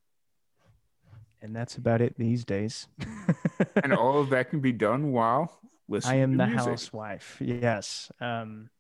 [1.41, 2.89] and that's about it these days.
[3.83, 6.21] And all of that can be done while listening.
[6.21, 6.69] I am the music.
[6.69, 7.37] housewife.
[7.41, 8.11] Yes.
[8.21, 8.71] Um,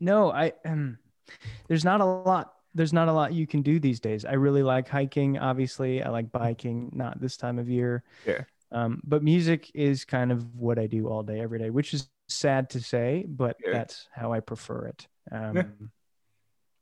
[0.00, 0.98] no, I um,
[1.68, 2.54] there's not a lot.
[2.74, 4.24] There's not a lot you can do these days.
[4.24, 5.38] I really like hiking.
[5.38, 6.90] Obviously, I like biking.
[6.94, 8.02] Not this time of year.
[8.26, 8.44] Yeah.
[8.70, 12.08] Um, but music is kind of what I do all day, every day, which is
[12.28, 13.72] sad to say, but Yeah.
[13.72, 15.06] that's how I prefer it.
[15.30, 15.62] Um, Yeah.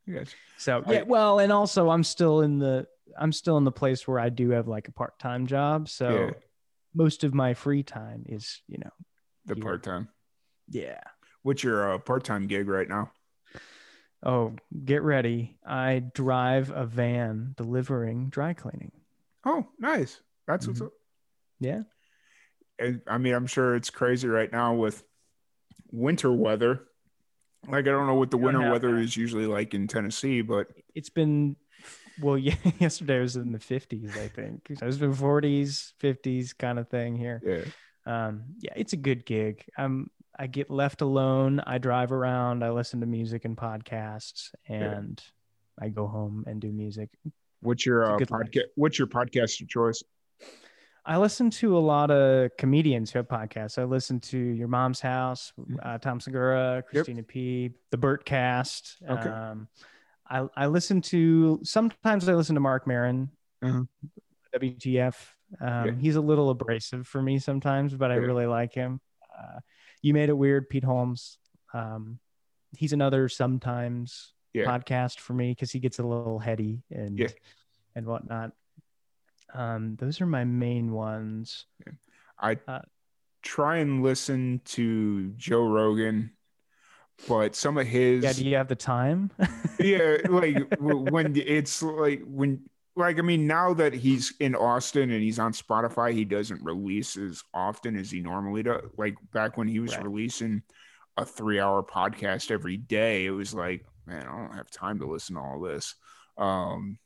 [0.08, 0.38] I got you.
[0.56, 2.86] So yeah, well, and also I'm still in the
[3.18, 6.26] I'm still in the place where I do have like a part time job, so
[6.26, 6.30] Yeah.
[6.94, 8.90] most of my free time is you know
[9.46, 10.08] The part time.
[10.68, 11.00] yeah.
[11.42, 13.10] What's your uh, part time gig right now?
[14.22, 14.54] Oh,
[14.84, 15.56] get ready!
[15.66, 18.92] I drive a van delivering dry cleaning.
[19.44, 20.20] Oh, nice.
[20.46, 20.86] That's what's Mhm.
[20.86, 20.92] up.
[21.60, 21.82] Yeah,
[22.78, 25.04] And, I mean, I'm sure it's crazy right now with
[25.90, 26.86] winter weather.
[27.66, 31.10] Like, I don't know what the winter weather is usually like in Tennessee, but it's
[31.10, 31.56] been
[32.18, 32.36] well.
[32.38, 34.68] Yeah, yesterday was in the 50s, I think.
[34.78, 37.40] So it's been 40s, 50s kind of thing here.
[37.44, 37.64] yeah.
[38.06, 42.70] um yeah it's a good gig um i get left alone i drive around i
[42.70, 45.22] listen to music and podcasts and
[45.80, 47.10] i go home and do music
[47.62, 48.62] What's your uh, podcast?
[48.76, 50.02] What's your podcast of choice?
[51.04, 55.00] i listen to a lot of comedians who have podcasts i listen to your mom's
[55.00, 59.28] house uh, tom segura christina p the Bertcast Okay.
[59.28, 59.68] um
[60.28, 63.28] i i listen to sometimes i listen to Marc Maron,
[63.62, 63.82] Uh-huh.
[64.54, 65.14] wtf
[65.60, 65.92] um, Yeah.
[65.98, 68.20] he's a little abrasive for me sometimes but i Yeah.
[68.20, 69.00] really like him
[69.38, 69.60] uh,
[70.02, 71.38] you made it weird pete holmes.
[71.74, 72.18] Um,
[72.76, 74.64] he's another sometimes Yeah.
[74.66, 77.28] podcast for me because he gets a little heady and Yeah.
[77.94, 78.52] and whatnot.
[79.52, 81.66] Um, those are my main ones.
[82.38, 82.80] I Uh,
[83.42, 86.32] try and listen to Joe Rogan,
[87.28, 89.30] but some of his yeah do you have the time?
[89.80, 95.22] Yeah, like when it's like when like I mean now that he's in Austin and
[95.22, 98.82] he's on Spotify, he doesn't release as often as he normally does.
[98.96, 100.04] Like back when he was Right.
[100.04, 100.62] releasing
[101.16, 105.36] a three-hour podcast every day, it was like, man, I don't have time to listen
[105.36, 105.94] to all this.
[106.38, 106.98] Um,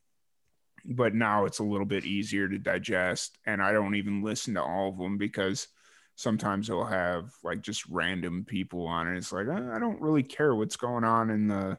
[0.85, 4.62] but now it's a little bit easier to digest, and I don't even listen to
[4.62, 5.68] all of them because
[6.14, 9.16] sometimes they'll have like just random people on it.
[9.16, 11.79] It's like "Uh, I don't really care what's going on in the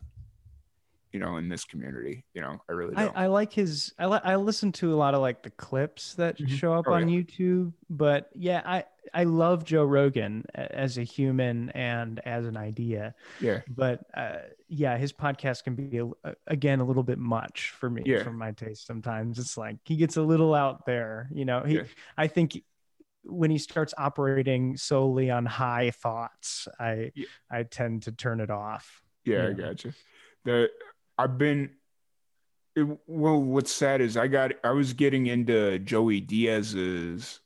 [1.16, 4.26] you know in this community you know i really I, I like his I li-
[4.32, 6.50] I listen to a lot of like the clips that Mhm.
[6.50, 7.20] show up Oh, on yeah.
[7.22, 13.16] YouTube, but yeah, I I love Joe Rogan as a human and as an idea,
[13.40, 16.06] yeah but uh, yeah, his podcast can be a,
[16.48, 18.24] again a little bit much for me Yeah.
[18.24, 18.86] for my taste.
[18.86, 21.62] Sometimes it's like he gets a little out there, you know.
[21.62, 21.84] He Yeah.
[22.18, 22.62] I think
[23.24, 27.28] when he starts operating solely on high thoughts, I Yeah.
[27.50, 29.02] I tend to turn it off.
[29.24, 29.54] yeah i Yeah.
[29.54, 29.94] gotcha
[30.44, 30.70] the
[31.18, 31.70] i've been
[32.76, 37.40] it, well what's sad is i got i was getting into joey diaz's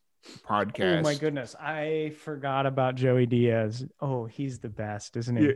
[0.48, 3.86] podcast Oh my goodness, I forgot about Joey Diaz.
[4.02, 5.46] Oh, he's the best, isn't he?
[5.46, 5.52] Yeah.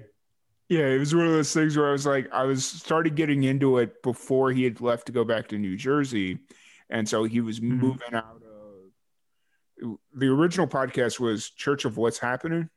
[0.70, 3.44] yeah it was one of those things where i was like i was started getting
[3.44, 6.40] into it before he had left to go back to new jersey
[6.90, 7.80] and so he was Mhm.
[7.80, 8.42] moving out
[9.82, 12.70] of the original podcast was church of what's happening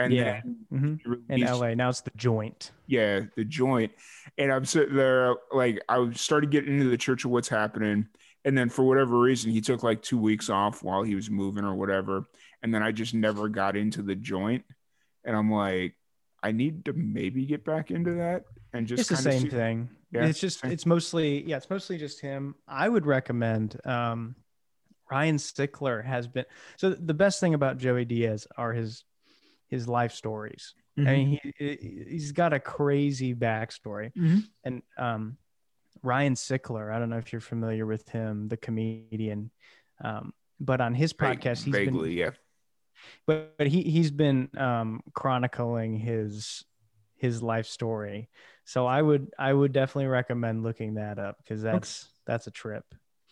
[0.00, 0.40] and Yeah.
[0.70, 2.72] then hmm he In LA, now it's the joint.
[2.86, 3.92] yeah, the joint.
[4.38, 8.08] And I'm sitting there, like, I started getting into the church of what's happening.
[8.44, 11.64] And then for whatever reason, he took like two weeks off while he was moving
[11.64, 12.24] or whatever.
[12.62, 14.64] And then I just never got into the joint.
[15.24, 15.94] And I'm like,
[16.42, 19.90] I need to maybe get back into that and just it's the same see- thing.
[20.10, 20.72] Yeah, it's just same.
[20.72, 22.54] it's mostly yeah, it's mostly just him.
[22.66, 24.34] I would recommend um
[25.10, 26.46] Ryan Sickler has been
[26.78, 29.04] so the best thing about Joey Diaz are his
[29.70, 30.74] his life stories.
[30.98, 31.04] I Mhm.
[31.16, 34.12] mean, he he- he's got a crazy backstory.
[34.14, 34.42] Mhm.
[34.64, 35.38] And um,
[36.02, 39.50] Ryan Sickler, I don't know if you're familiar with him, the comedian,
[40.02, 42.30] um, but on his podcast, he's vaguely, been, yeah.
[43.26, 46.64] but, but he he's been um, chronicling his
[47.16, 48.28] his life story.
[48.64, 52.84] So I would I would definitely recommend looking that up because that's that's a trip.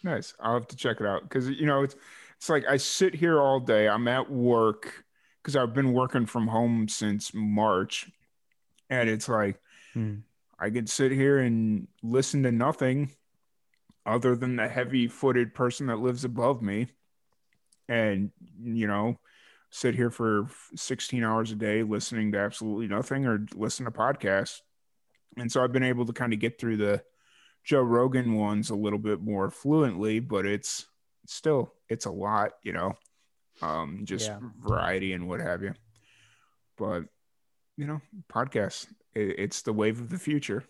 [0.04, 0.34] Nice.
[0.40, 1.96] I'll have to check it out because you know it's
[2.36, 3.88] it's like I sit here all day.
[3.88, 5.04] I'm at work
[5.48, 8.10] because I've been working from home since March,
[8.90, 9.58] and it's like
[9.94, 10.16] Hmm.
[10.58, 13.12] I could sit here and listen to nothing
[14.04, 16.88] other than the heavy-footed person that lives above me,
[17.88, 18.30] and
[18.62, 19.18] you know
[19.70, 24.60] sit here for 16 hours a day listening to absolutely nothing or listen to podcasts.
[25.38, 27.02] And so I've been able to kind of get through the
[27.64, 30.86] Joe Rogan ones a little bit more fluently, but it's
[31.26, 32.92] still it's a lot, you know.
[33.62, 34.38] Um just Yeah.
[34.60, 35.74] variety and what have you.
[36.76, 37.04] But
[37.76, 38.00] you know,
[38.32, 40.64] podcasts, it, it's the wave of the future,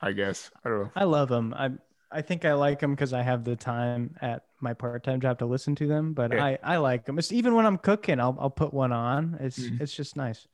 [0.00, 0.50] I guess.
[0.64, 0.90] I don't know.
[0.94, 1.54] I love them.
[1.54, 1.70] I
[2.10, 5.38] I think I like them because I have the time at my part time job
[5.38, 6.12] to listen to them.
[6.12, 6.44] But Yeah.
[6.44, 7.18] I I like them.
[7.18, 9.36] It's even when I'm cooking, I'll I'll put one on.
[9.40, 9.80] It's Mhm.
[9.80, 10.46] it's just nice.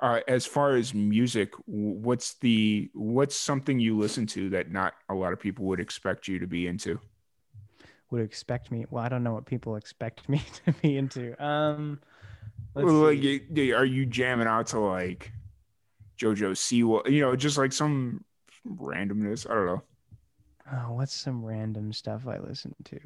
[0.00, 5.14] Uh, as far as music, what's the what's something you listen to that not a
[5.14, 7.00] lot of people would expect you to be into?
[8.10, 8.86] Would expect me.
[8.90, 11.34] Well, I don't know what people expect me to be into.
[11.44, 12.00] Um,
[12.74, 12.86] like,
[13.54, 13.72] see.
[13.72, 15.32] are you jamming out to like
[16.18, 17.10] JoJo Siwa?
[17.10, 18.24] You know, just like some
[18.66, 19.48] randomness.
[19.50, 19.82] I don't know.
[20.72, 22.98] Oh, what's some random stuff I listen to?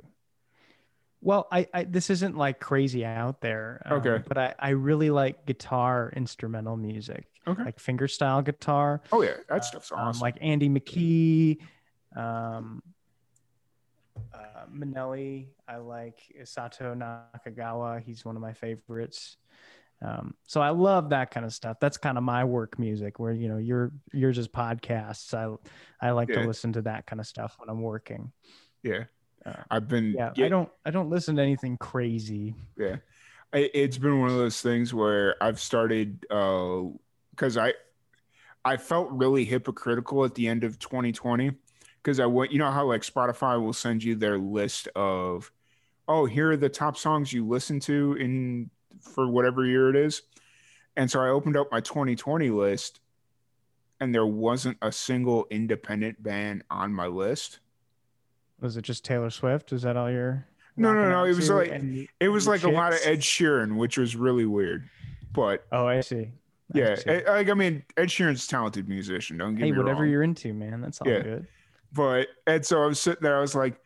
[1.20, 3.82] Well, I, I this isn't like crazy out there.
[3.86, 4.22] um, Okay.
[4.26, 7.62] But I, I really like guitar instrumental music, Okay.
[7.62, 9.00] like fingerstyle guitar.
[9.12, 10.20] Oh yeah, that stuff's um, awesome.
[10.20, 11.58] like Andy McKee,
[12.16, 12.82] um,
[14.35, 15.48] uh, Manelli.
[15.68, 18.03] I like Sato Nakagawa.
[18.03, 19.37] He's one of my favorites.
[20.05, 21.77] Um, so I love that kind of stuff.
[21.81, 25.33] That's kind of my work music, where you know your yours is podcasts.
[25.33, 25.55] I
[26.05, 26.40] I like Yeah.
[26.40, 28.33] to listen to that kind of stuff when I'm working.
[28.83, 29.05] yeah,
[29.46, 32.55] uh, I've been Yeah, I don't I don't listen to anything crazy.
[32.77, 32.96] Yeah,
[33.53, 36.83] I, it's been one of those things where I've started uh,
[37.31, 37.75] because I
[38.64, 41.53] I felt really hypocritical at the end of 2020
[42.02, 45.50] because I want You know how like Spotify will send you their list of
[46.08, 50.22] oh here are the top songs you listen to in for whatever year it is,
[50.96, 53.00] and so I opened up my 2020 list,
[54.00, 57.60] and there wasn't a single independent band on my list.
[58.60, 59.72] Was it just Taylor Swift?
[59.72, 60.46] Is that all you're?
[60.76, 63.00] No, no, no, it was like- And- It was Your like a lot of?
[63.04, 64.88] Ed Sheeran, which was really weird,
[65.32, 65.66] but.
[65.72, 66.30] oh, I see.
[66.74, 67.10] I Yeah, see.
[67.10, 69.36] I- like I mean, Ed Sheeran's a talented musician.
[69.36, 70.10] Don't get hey, me whatever wrong.
[70.10, 70.80] you're into, man.
[70.80, 71.22] That's all Yeah.
[71.22, 71.46] good.
[71.94, 73.37] But and so I was sitting there.
[73.37, 73.78] I was like,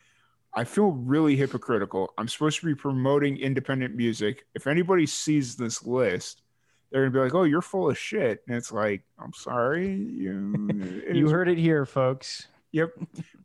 [0.55, 2.13] I feel really hypocritical.
[2.17, 4.47] I'm supposed to be promoting independent music.
[4.55, 6.43] If anybody sees this list,
[6.91, 11.03] they're gonna be like, "Oh, you're full of shit." And it's like, I'm sorry, you.
[11.13, 12.49] You heard it here, folks.
[12.73, 12.93] Yep.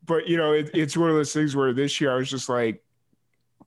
[0.05, 2.49] But you know, it, it's one of those things where this year I was just
[2.49, 2.83] like,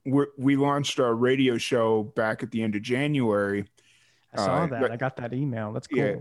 [0.04, 3.64] we we launched a radio show back at the end of January.
[4.33, 4.80] I saw Uh, that.
[4.80, 5.72] but- I got that email.
[5.72, 5.98] That's cool.
[5.98, 6.16] Yeah.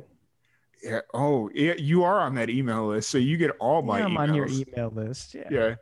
[0.84, 1.00] Yeah.
[1.14, 1.74] Oh, yeah.
[1.78, 4.48] You are on that email list, so you get all my Yeah, I'm on your
[4.48, 5.34] email list.
[5.34, 5.48] Yeah.
[5.50, 5.76] yeah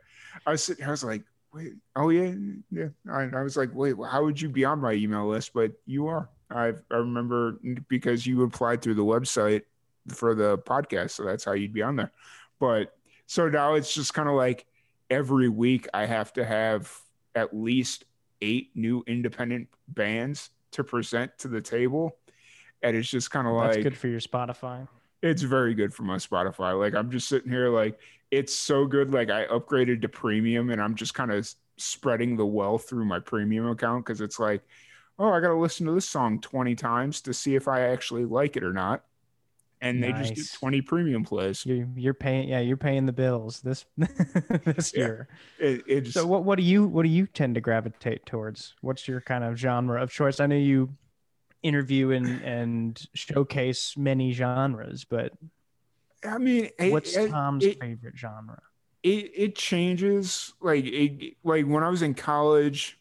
[0.46, 2.32] i was sitting i was like wait oh yeah
[2.70, 5.72] yeah I, I was like wait how would you be on my email list but
[5.84, 9.62] you are i i remember because you applied through the website
[10.08, 12.10] for the podcast so that's how you'd be on there
[12.58, 14.66] but so now it's just kind of like
[15.10, 16.90] every week i have to have
[17.34, 18.04] at least
[18.40, 22.16] eight new independent bands to present to the table
[22.82, 24.88] and it's just kind of That's like good for your Spotify.
[25.22, 26.78] it's very good for my Spotify.
[26.78, 27.98] Like I'm just sitting here, like
[28.30, 29.12] it's so good.
[29.12, 33.20] Like I upgraded to premium, and I'm just kind of spreading the wealth through my
[33.20, 34.62] premium account because it's like,
[35.18, 38.24] oh, I got to listen to this song 20 times to see if I actually
[38.24, 39.04] like it or not.
[39.80, 41.66] And they just do 20 premium plays.
[41.66, 42.48] You're you're paying.
[42.48, 45.04] Yeah, you're paying the bills this this Yeah.
[45.04, 45.28] year.
[45.58, 48.74] It, it just, So what what do you what do you tend to gravitate towards?
[48.80, 50.40] What's your kind of genre of choice?
[50.40, 50.90] I know you
[51.62, 55.32] interview and and showcase many genres, but
[56.24, 58.60] I mean, it, what's it, Tom's it- favorite genre?
[59.02, 63.00] it it changes like it like when i was in college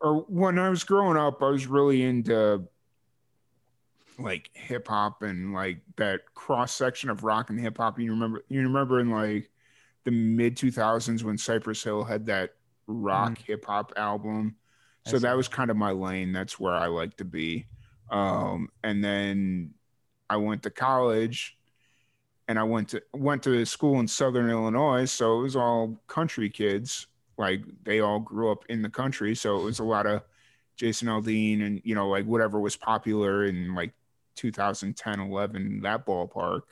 [0.00, 2.64] or when i was growing up i was really into
[4.16, 8.44] like hip hop and like that cross section of rock and hip hop you remember
[8.48, 9.50] you remember in like
[10.04, 12.50] the mid 2000s when cypress hill had that
[12.86, 13.38] rock mm.
[13.38, 14.56] hip hop album?
[15.06, 16.32] So that was kind of my lane.
[16.32, 17.66] That's where i like to be
[18.10, 19.72] um and then
[20.30, 21.56] i went to college
[22.48, 25.98] and I went to went to a school in Southern Illinois, so it was all
[26.06, 27.06] country kids.
[27.38, 30.22] Like they all grew up in the country, so it was a lot of
[30.76, 33.92] Jason Aldean and you know like whatever was popular in like
[34.36, 36.62] 2010, 11, that ballpark.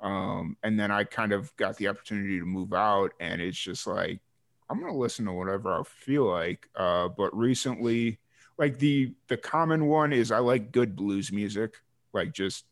[0.00, 3.86] Um, and then I kind of got the opportunity to move out, and it's just
[3.86, 4.20] like
[4.68, 6.68] I'm gonna listen to whatever I feel like.
[6.76, 8.18] Uh, but recently,
[8.58, 11.74] like the the common one is I like good blues music,
[12.12, 12.64] like just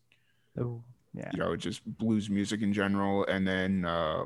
[0.59, 1.29] Oh, yeah.
[1.33, 3.25] you know, just blues music in general.
[3.25, 4.25] And then uh,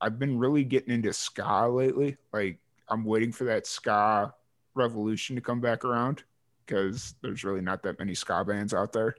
[0.00, 2.16] I've been really getting into ska lately.
[2.32, 4.32] Like I'm waiting for that ska
[4.74, 6.22] revolution to come back around
[6.64, 9.16] because there's really not that many ska bands out there.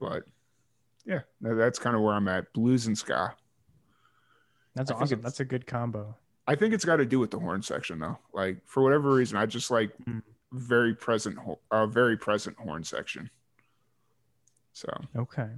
[0.00, 0.22] But
[1.04, 2.52] yeah, that's kind of where I'm at.
[2.52, 3.34] Blues and ska.
[4.74, 5.20] That's I awesome.
[5.20, 6.14] That's a good combo.
[6.46, 8.18] I think it's got to do with the horn section though.
[8.32, 10.22] Like for whatever reason, I just like Mm.
[10.52, 11.38] Very present,
[11.70, 13.30] uh, very present horn section.
[14.72, 15.48] So Okay.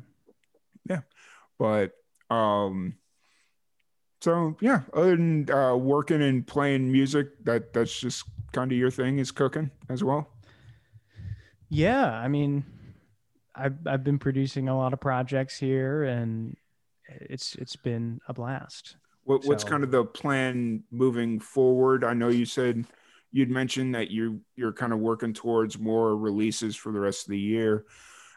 [0.88, 1.00] Yeah,
[1.59, 1.92] but
[2.31, 2.96] um
[4.20, 8.90] so yeah other than uh working and playing music that that's just kind of your
[8.90, 10.29] thing is cooking as well
[11.68, 12.64] Yeah, I mean,
[13.55, 16.57] I've I've been producing a lot of projects here, and
[17.09, 18.97] it's it's been a blast.
[19.24, 22.86] what, what's kind of the plan moving forward i know you said
[23.33, 27.31] you'd mentioned that you you're kind of working towards more releases for the rest of
[27.31, 27.85] the year.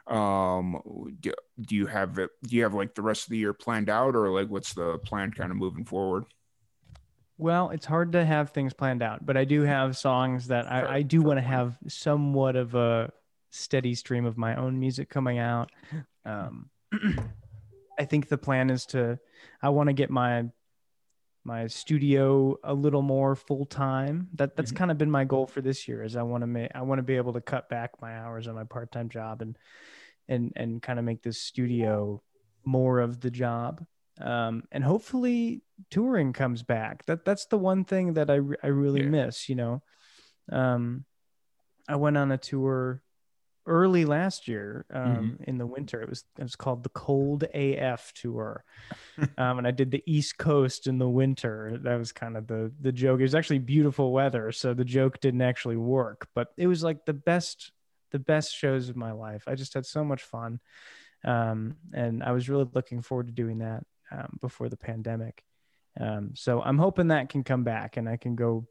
[0.08, 1.32] Um do,
[1.62, 4.16] do you have it do you have like the rest of the year planned out
[4.16, 6.26] or like what's the plan kind of moving forward?
[7.38, 10.88] Well, it's hard to have things planned out, but I do have songs that Fair-
[10.88, 13.12] I, I do want to have somewhat of a
[13.50, 15.72] steady stream of my own music coming out.
[16.26, 16.70] Um,
[18.00, 19.20] I think the plan is to,
[19.62, 20.46] I want to get my
[21.44, 24.30] my studio a little more full time.
[24.34, 24.76] That that's Mhm.
[24.78, 26.04] kind of been my goal for this year.
[26.04, 28.48] Is I want to make I want to be able to cut back my hours
[28.48, 29.58] on my part time job and
[30.28, 32.22] and and kind of make this studio
[32.64, 33.86] more of the job.
[34.22, 37.06] Um, and hopefully touring comes back.
[37.06, 39.10] That that's the one thing that I I really Yeah.
[39.10, 39.50] miss.
[39.50, 39.84] You know,
[40.52, 41.06] um,
[41.90, 43.02] I went on a tour
[43.66, 46.02] early last year um, in the winter.
[46.02, 48.64] It was it was called the Cold AF tour,
[49.38, 51.78] um, and I did the East Coast in the winter.
[51.82, 53.20] That was kind of the the joke.
[53.20, 56.28] It was actually beautiful weather, so the joke didn't actually work.
[56.36, 57.72] But it was like the best
[58.12, 59.44] the best shows of my life.
[59.48, 60.60] I just had so much fun,
[61.24, 65.44] um, and I was really looking forward to doing that um, before the pandemic.
[66.00, 68.68] Um, so I'm hoping that can come back, and I can go,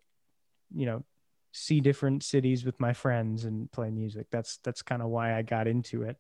[0.75, 1.05] you know,
[1.53, 4.27] see different cities with my friends and play music.
[4.31, 6.17] That's that's kind of why I got into it.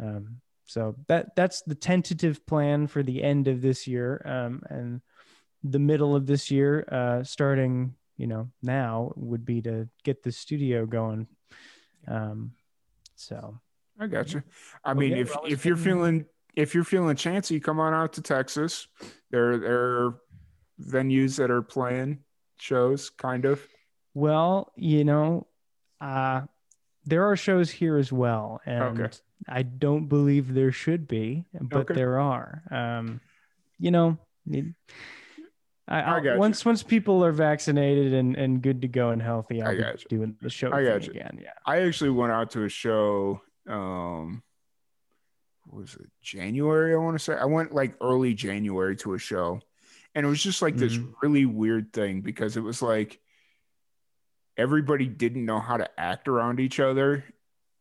[0.00, 5.00] Um, so that that's the tentative plan for the end of this year um, and
[5.62, 10.32] the middle of this year, uh, starting you know now would be to get the
[10.32, 11.26] studio going.
[12.06, 12.52] Um,
[13.16, 13.60] so
[13.98, 14.42] I got you.
[14.84, 18.14] I Well, mean, yeah, if if you're feeling if you're feeling chancy, come on out
[18.14, 18.86] to Texas.
[19.30, 20.20] There there are
[20.80, 22.20] venues that are playing
[22.58, 23.66] shows, kind of.
[24.14, 25.46] Well, you know,
[26.00, 26.42] uh,
[27.04, 29.16] there are shows here as well, and Okay.
[29.48, 31.94] I don't believe there should be, but Okay.
[31.94, 32.62] there are.
[32.70, 33.20] Um,
[33.78, 34.74] you know, it-
[35.86, 36.38] I, I got you.
[36.38, 39.82] once once people are vaccinated and, and good to go and healthy, I'll I be
[39.82, 39.94] you.
[40.08, 41.10] doing the show I got you.
[41.10, 41.38] again.
[41.42, 41.52] Yeah.
[41.66, 43.42] I actually went out to a show.
[43.68, 44.42] Um,
[45.66, 46.94] was it January?
[46.94, 49.60] I want to say I went like early January to a show,
[50.14, 51.12] and it was just like this Mhm.
[51.22, 53.20] really weird thing because it was like
[54.56, 57.24] everybody didn't know how to act around each other.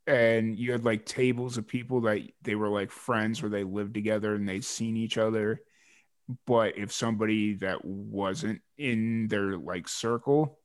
[0.05, 3.93] And you had like tables of people that they were like friends where they lived
[3.93, 5.61] together and they'd seen each other.
[6.45, 10.59] But if somebody that wasn't in their like circle,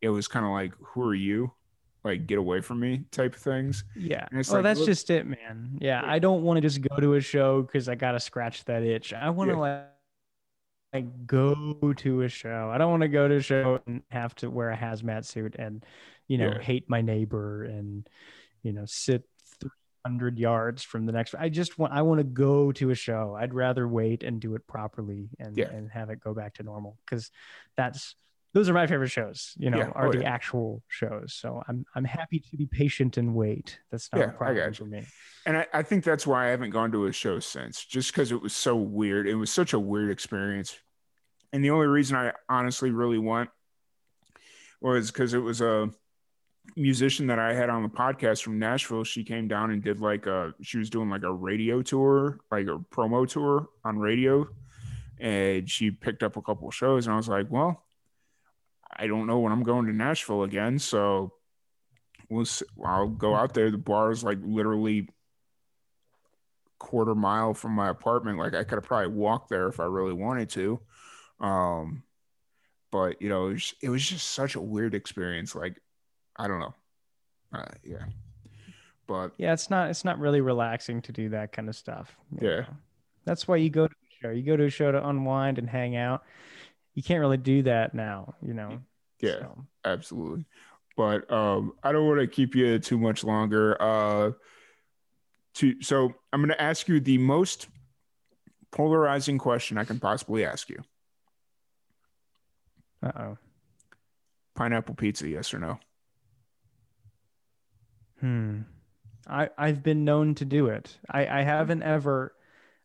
[0.00, 1.52] it was kind of like, who are you?
[2.04, 3.82] Like, get away from me type of things.
[3.96, 4.28] Yeah.
[4.30, 5.78] Well, like, that's look- just it, man.
[5.80, 6.02] Yeah.
[6.04, 8.84] I don't want to just go to a show because I got to scratch that
[8.84, 9.12] itch.
[9.12, 9.60] I want to Yeah.
[9.60, 9.84] like,
[10.92, 12.70] like go to a show.
[12.72, 15.56] I don't want to go to a show and have to wear a hazmat suit
[15.58, 15.84] and,
[16.28, 16.60] you know, Yeah.
[16.60, 18.08] hate my neighbor and,
[18.62, 19.28] you know, sit
[19.60, 21.34] 300 yards from the next.
[21.34, 23.34] I just want, I want to go to a show.
[23.38, 25.68] I'd rather wait and do it properly and, Yeah.
[25.70, 27.30] and have it go back to normal because
[27.76, 28.14] that's,
[28.56, 29.90] those are my favorite shows, you know, Yeah.
[29.90, 30.30] are Oh, the yeah.
[30.32, 31.34] actual shows.
[31.34, 33.78] So I'm I'm happy to be patient and wait.
[33.90, 35.04] That's not Yeah, a problem for me.
[35.44, 38.32] And I, I think that's why I haven't gone to a show since, just because
[38.32, 39.28] it was so weird.
[39.28, 40.74] It was such a weird experience.
[41.52, 43.50] And the only reason I honestly really went
[44.80, 45.90] was because it was a
[46.76, 49.04] musician that I had on the podcast from Nashville.
[49.04, 52.66] She came down and did like a, she was doing like a radio tour, like
[52.66, 54.48] a promo tour on radio.
[55.20, 57.06] And she picked up a couple of shows.
[57.06, 57.85] And I was like, well,
[58.94, 60.78] I don't know when I'm going to Nashville again.
[60.78, 61.32] So
[62.28, 63.70] we'll, s- I'll go out there.
[63.70, 65.08] The bar is like literally
[66.78, 68.38] quarter mile from my apartment.
[68.38, 70.80] Like I could have probably walked there if I really wanted to.
[71.40, 72.02] Um,
[72.90, 75.54] but you know, it was, it was just such a weird experience.
[75.54, 75.80] Like,
[76.36, 76.74] I don't know.
[77.52, 78.04] Uh, yeah.
[79.06, 82.16] But Yeah, it's not it's not really relaxing to do that kind of stuff.
[82.40, 82.60] Yeah.
[82.60, 82.66] know.
[83.24, 84.30] That's why you go to a show.
[84.30, 86.24] You go to a show to unwind and hang out.
[86.96, 88.80] You can't really do that now, you know.
[89.20, 90.46] yeah, So, absolutely.
[90.96, 93.76] But um, I don't want to keep you too much longer.
[93.80, 94.30] Uh,
[95.56, 97.68] to so I'm going to ask you the most
[98.72, 100.82] polarizing question I can possibly ask you:
[103.02, 103.36] uh-oh.
[104.54, 105.78] pineapple pizza, yes or no?
[108.20, 108.60] Hmm.
[109.26, 110.96] I I've been known to do it.
[111.10, 112.32] I I haven't ever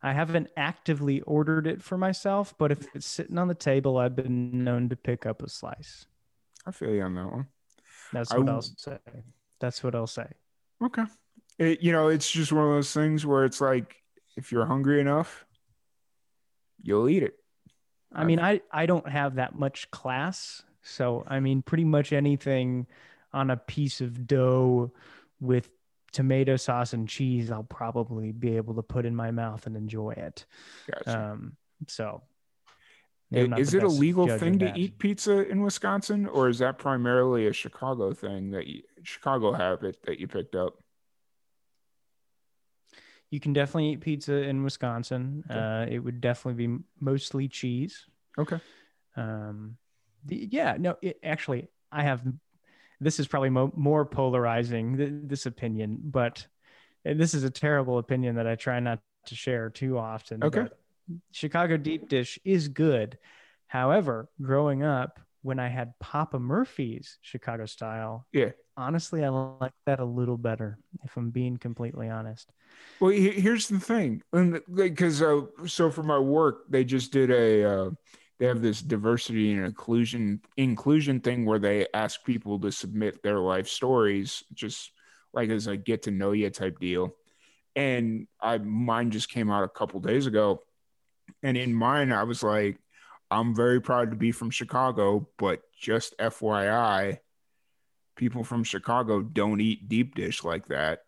[0.04, 4.16] I haven't actively ordered it for myself, but if it's sitting on the table, I've
[4.16, 6.06] been known to pick up a slice.
[6.66, 7.48] I feel you on that one.
[8.12, 8.98] That's what I, will say.
[9.60, 10.28] That's what I'll say.
[10.84, 11.04] Okay.
[11.60, 13.96] It, you know, it's just one of those things where it's like,
[14.36, 15.46] if you're hungry enough,
[16.82, 17.36] you'll eat it.
[18.14, 22.88] I mean, I I don't have that much class, so I mean, pretty much anything
[23.32, 24.92] on a piece of dough
[25.40, 25.70] with
[26.12, 30.12] tomato sauce and cheese, I'll probably be able to put in my mouth and enjoy
[30.12, 30.46] it.
[30.88, 31.20] Gotcha.
[31.20, 31.58] Um,
[31.88, 32.22] so
[33.32, 37.54] is it a legal thing to eat pizza in Wisconsin, or is that primarily a
[37.54, 40.74] Chicago thing that you, Chicago habit that you picked up?
[43.30, 45.46] You can definitely eat pizza in Wisconsin.
[45.50, 45.58] Okay.
[45.58, 48.06] Uh, it would definitely be mostly cheese.
[48.38, 48.60] Okay.
[49.16, 49.78] Um,
[50.26, 52.22] the, yeah, no, it, actually, I have.
[53.02, 56.46] This is probably mo- more polarizing th- this opinion, but
[57.04, 60.44] and this is a terrible opinion that I try not to share too often.
[60.44, 60.68] Okay.
[61.32, 63.18] Chicago deep dish is good.
[63.68, 68.52] However, growing up, when I had Papa Murphy's Chicago style, Yeah.
[68.78, 72.52] honestly, I like that a little better, if I'm being completely honest.
[73.00, 77.64] Well, here's the thing, and because uh, so for my work, they just did a
[77.64, 77.90] uh,
[78.42, 83.38] they have this diversity and inclusion inclusion thing where they ask people to submit their
[83.38, 84.90] life stories, just
[85.32, 87.14] like as a get to know you type deal.
[87.76, 90.64] And I mine just came out a couple days ago,
[91.44, 92.80] and in mine I was like,
[93.30, 97.20] I'm very proud to be from Chicago, but just FYI,
[98.16, 101.04] people from Chicago don't eat deep dish like that.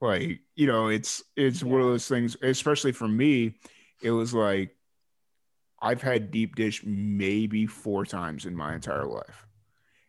[0.00, 3.54] Like you know it's it's one of those things especially for me
[4.00, 4.76] it was like
[5.80, 9.46] i've had deep dish maybe four times in my entire life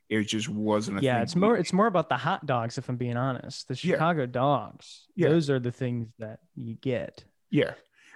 [0.10, 2.88] it just wasn't a yeah, thing it's more it's more about the hot dogs, if
[2.88, 3.68] I'm being honest.
[3.68, 3.96] The Yeah.
[3.96, 5.28] Chicago dogs, Yeah.
[5.28, 7.26] those are the things that you get.
[7.52, 7.74] yeah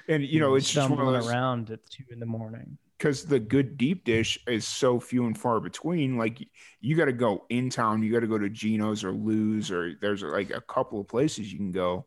[0.08, 2.78] and you know it's just one stumbling of those around at two in the morning.
[2.98, 6.42] because the good deep dish is so few and far between like
[6.80, 9.94] you got to go in town you got to go to gino's or lou's or
[10.00, 12.06] there's like a couple of places you can go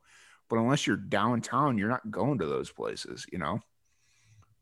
[0.49, 3.61] but unless you're downtown you're not going to those places you know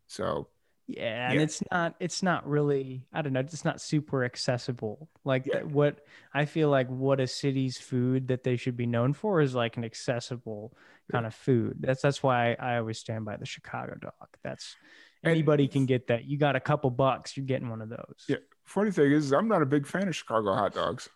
[0.09, 0.49] so
[0.97, 1.45] Yeah, and Yeah.
[1.45, 5.09] it's not it's not really I don't know, it's not super accessible.
[5.25, 5.63] Like Yeah.
[5.63, 9.55] what I feel like what a city's food that they should be known for is
[9.55, 10.77] like an accessible
[11.11, 11.77] kind of food.
[11.81, 14.29] That's that's why I always stand by the Chicago dog.
[14.43, 14.77] That's
[15.25, 16.25] anybody can get that.
[16.25, 18.25] You got a couple bucks, you're getting one of those.
[18.29, 18.37] Yeah.
[18.65, 21.09] Funny thing is, I'm not a big fan of Chicago hot dogs.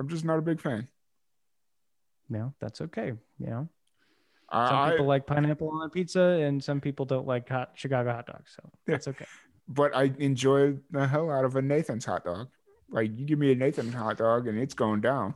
[0.00, 0.88] I'm just not a big fan.
[2.28, 3.12] No, that's okay.
[3.38, 3.68] You know,
[4.68, 8.26] some I- people like pineapple on pizza, and some people don't like hot Chicago hot
[8.26, 8.52] dogs.
[8.56, 9.26] So that's okay.
[9.68, 12.48] but I enjoy the hell out of a Nathan's hot dog.
[12.90, 15.34] Like you give me a Nathan's hot dog and it's going down.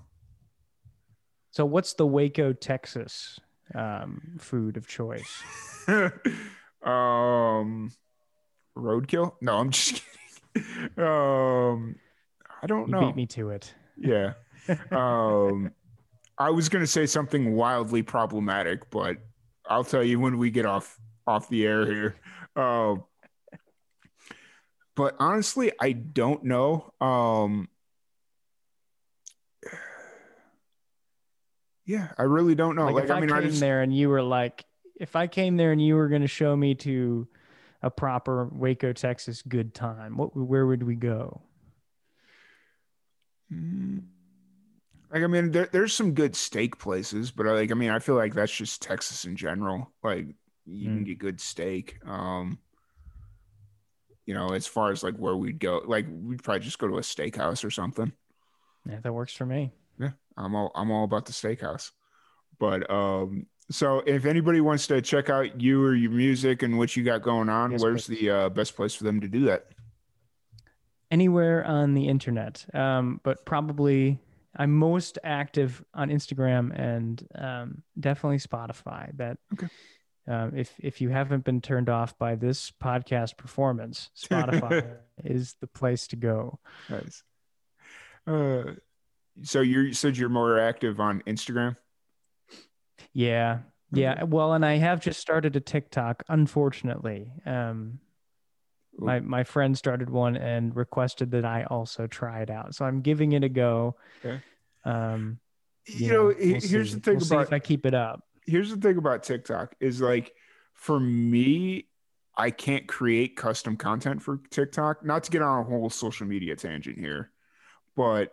[1.50, 3.40] So what's the Waco, Texas
[3.74, 5.42] um, food of choice?
[6.82, 7.90] um,
[8.76, 9.34] roadkill?
[9.40, 10.02] No, I'm just
[10.54, 10.64] kidding.
[10.98, 11.96] Um,
[12.62, 13.00] I don't You know.
[13.06, 13.74] beat me to it.
[13.96, 14.34] Yeah.
[14.92, 15.72] Um,
[16.38, 19.18] I was gonna say something wildly problematic, but
[19.66, 22.16] I'll tell you when we get off off the air here.
[22.56, 22.96] Uh,
[24.96, 26.92] but honestly, I don't know.
[27.00, 27.68] Um,
[31.84, 32.86] yeah, I really don't know.
[32.86, 34.64] like, Like, if I I, mean, came I just there and you were like,
[35.00, 37.28] if I came there and you were going to show me to
[37.82, 41.42] a proper Waco, Texas good time, what where would we go?
[43.52, 44.02] Mm.
[45.12, 48.14] Like I mean, there, there's some good steak places, but like I mean, I feel
[48.14, 49.90] like that's just Texas in general.
[50.02, 50.26] Like
[50.66, 51.06] you can Mm.
[51.06, 51.98] get good steak.
[52.06, 52.58] Um,
[54.26, 56.98] you know, as far as like where we'd go, like we'd probably just go to
[56.98, 58.12] a steakhouse or something.
[58.88, 59.72] Yeah, that works for me.
[59.98, 61.90] Yeah, I'm all I'm all about the steakhouse.
[62.58, 66.96] But um, so if anybody wants to check out you or your music and what
[66.96, 68.18] you got going on, Yes, where's please.
[68.20, 69.66] the uh, best place for them to do that?
[71.10, 74.20] Anywhere on the internet, um, but probably
[74.56, 79.16] I'm most active on Instagram and um, definitely Spotify.
[79.16, 79.68] That Okay.
[80.26, 85.66] um, if if you haven't been turned off by this podcast performance, Spotify is the
[85.66, 86.58] place to go.
[86.88, 87.22] Nice.
[88.26, 88.72] Uh,
[89.42, 91.76] so you're you said you're more active on Instagram.
[93.12, 93.60] Yeah.
[93.92, 94.24] Yeah.
[94.24, 97.32] Well, and I have just started a TikTok, unfortunately.
[97.46, 98.00] Um,
[98.98, 102.74] my my friend started one and requested that I also try it out.
[102.74, 103.96] So I'm giving it a go.
[104.24, 104.40] Okay.
[104.84, 105.38] Um,
[105.86, 106.94] you know, he- we'll here's see.
[106.96, 108.22] the thing We'll see about if I keep it up.
[108.46, 110.32] here's the thing about TikTok is like
[110.74, 111.86] for me,
[112.36, 115.04] I can't create custom content for TikTok.
[115.04, 117.30] Not to get on a whole social media tangent here,
[117.96, 118.32] but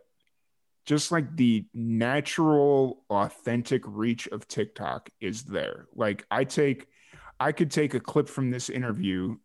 [0.85, 5.87] just like the natural, authentic reach of TikTok is there.
[5.95, 6.87] Like I take,
[7.39, 9.37] I could take a clip from this interview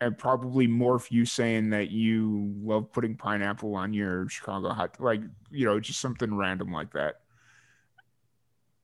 [0.00, 5.20] and probably morph you saying that you love putting pineapple on your Chicago hot, like
[5.50, 7.20] you know, just something random like that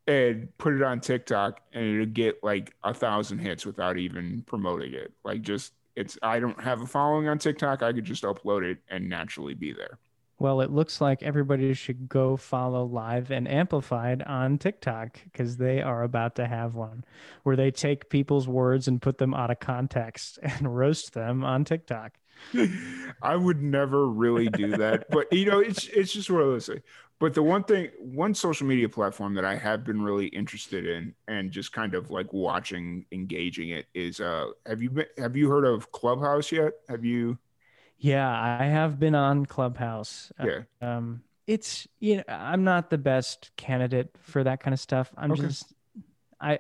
[0.07, 4.95] and put it on TikTok and it'll get like a thousand hits without even promoting
[4.95, 5.12] it.
[5.25, 7.83] Like just it's I don't have a following on TikTok.
[7.83, 9.99] I could just upload it and naturally be there.
[10.39, 15.80] Well, it looks like everybody should go follow Live and Amplified on TikTok because they
[15.80, 17.05] are about to have one
[17.43, 21.64] where they take people's words and put them out of context and roast them on
[21.64, 22.12] TikTok.
[23.22, 26.66] I would never really do that, but you know, it's it's just one of those
[26.66, 26.82] things.
[27.18, 31.14] But the one thing, one social media platform that I have been really interested in
[31.28, 35.49] and just kind of like watching, engaging it is uh have you been have you
[35.49, 36.74] heard of Clubhouse yet?
[36.91, 37.39] Have you
[37.99, 40.30] Yeah, I have been on Clubhouse.
[40.38, 40.97] Uh, yeah.
[40.97, 45.12] Um, it's you know I'm not the best candidate for that kind of stuff.
[45.16, 45.42] I'm Okay.
[45.42, 45.72] just
[46.40, 46.59] I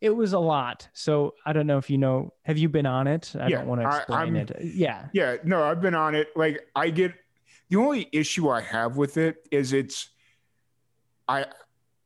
[0.00, 0.88] it was a lot.
[0.92, 2.32] So I don't know if you know.
[2.42, 3.32] Have you been on it?
[3.38, 4.52] I Yeah, don't want to explain I'm- it.
[4.62, 5.08] Yeah.
[5.12, 6.28] Yeah, no, I've been on it.
[6.36, 7.12] Like I get
[7.70, 10.10] the only issue I have with it is it's
[11.26, 11.46] I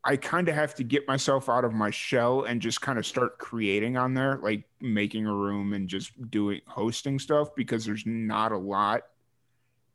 [0.03, 3.05] I kind of have to get myself out of my shell and just kind of
[3.05, 8.07] start creating on there, like making a room and just doing hosting stuff because there's
[8.07, 9.03] not a lot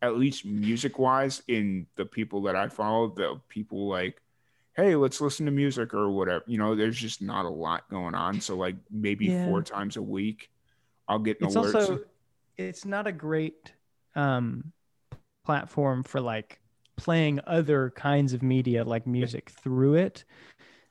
[0.02, 4.22] at least music wise in the people that I follow, the people like
[4.76, 6.44] hey, let's listen to music or whatever.
[6.48, 8.42] You know, there's just not a lot going on.
[8.42, 9.46] So like maybe Yeah.
[9.46, 10.50] four times a week
[11.08, 11.76] I'll get an It's alert.
[11.76, 12.00] also
[12.58, 13.74] it's not a great
[14.16, 14.74] um
[15.46, 16.60] platform for like
[16.96, 20.24] playing other kinds of media like music through it.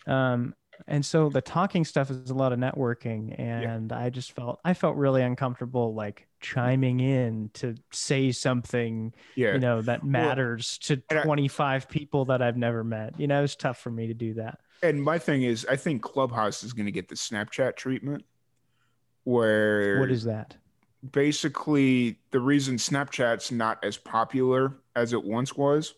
[0.06, 0.54] Um
[0.86, 4.74] and so the talking stuff is a lot of networking and I just felt I
[4.74, 9.54] felt really uncomfortable like chiming in to say something yeah.
[9.54, 13.18] you know that matters to and I- 25 people that I've never met.
[13.18, 14.58] You know, it's tough for me to do that.
[14.82, 18.24] and my thing is, I think Clubhouse is going to get the Snapchat treatment,
[19.22, 20.56] where What is that?
[21.12, 25.94] basically the reason Snapchat's not as popular as it once was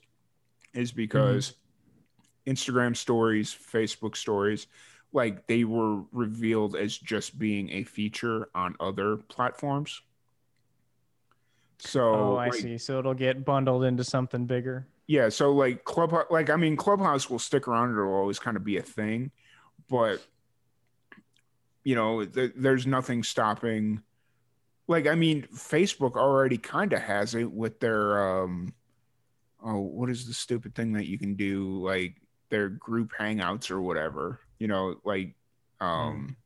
[0.75, 1.55] is because
[2.47, 4.67] Instagram stories, Facebook stories,
[5.13, 10.03] like they were revealed as just being a feature on other platforms.
[11.79, 12.79] So, Oh, I like, see.
[12.79, 14.87] So it'll get bundled into something bigger.
[15.07, 18.65] yeah, so like Clubhouse, like I mean, Clubhouse will stick around; it'll always kind of
[18.65, 19.31] be a thing,
[19.89, 20.25] but
[21.85, 24.03] you know, th- there's nothing stopping.
[24.89, 28.73] Like, I mean, Facebook already kind of has it with their um,
[29.67, 32.15] oh, what is the stupid thing that you can do, like
[32.49, 34.41] their group hangouts or whatever?
[34.59, 35.35] You know, like
[35.81, 36.37] um,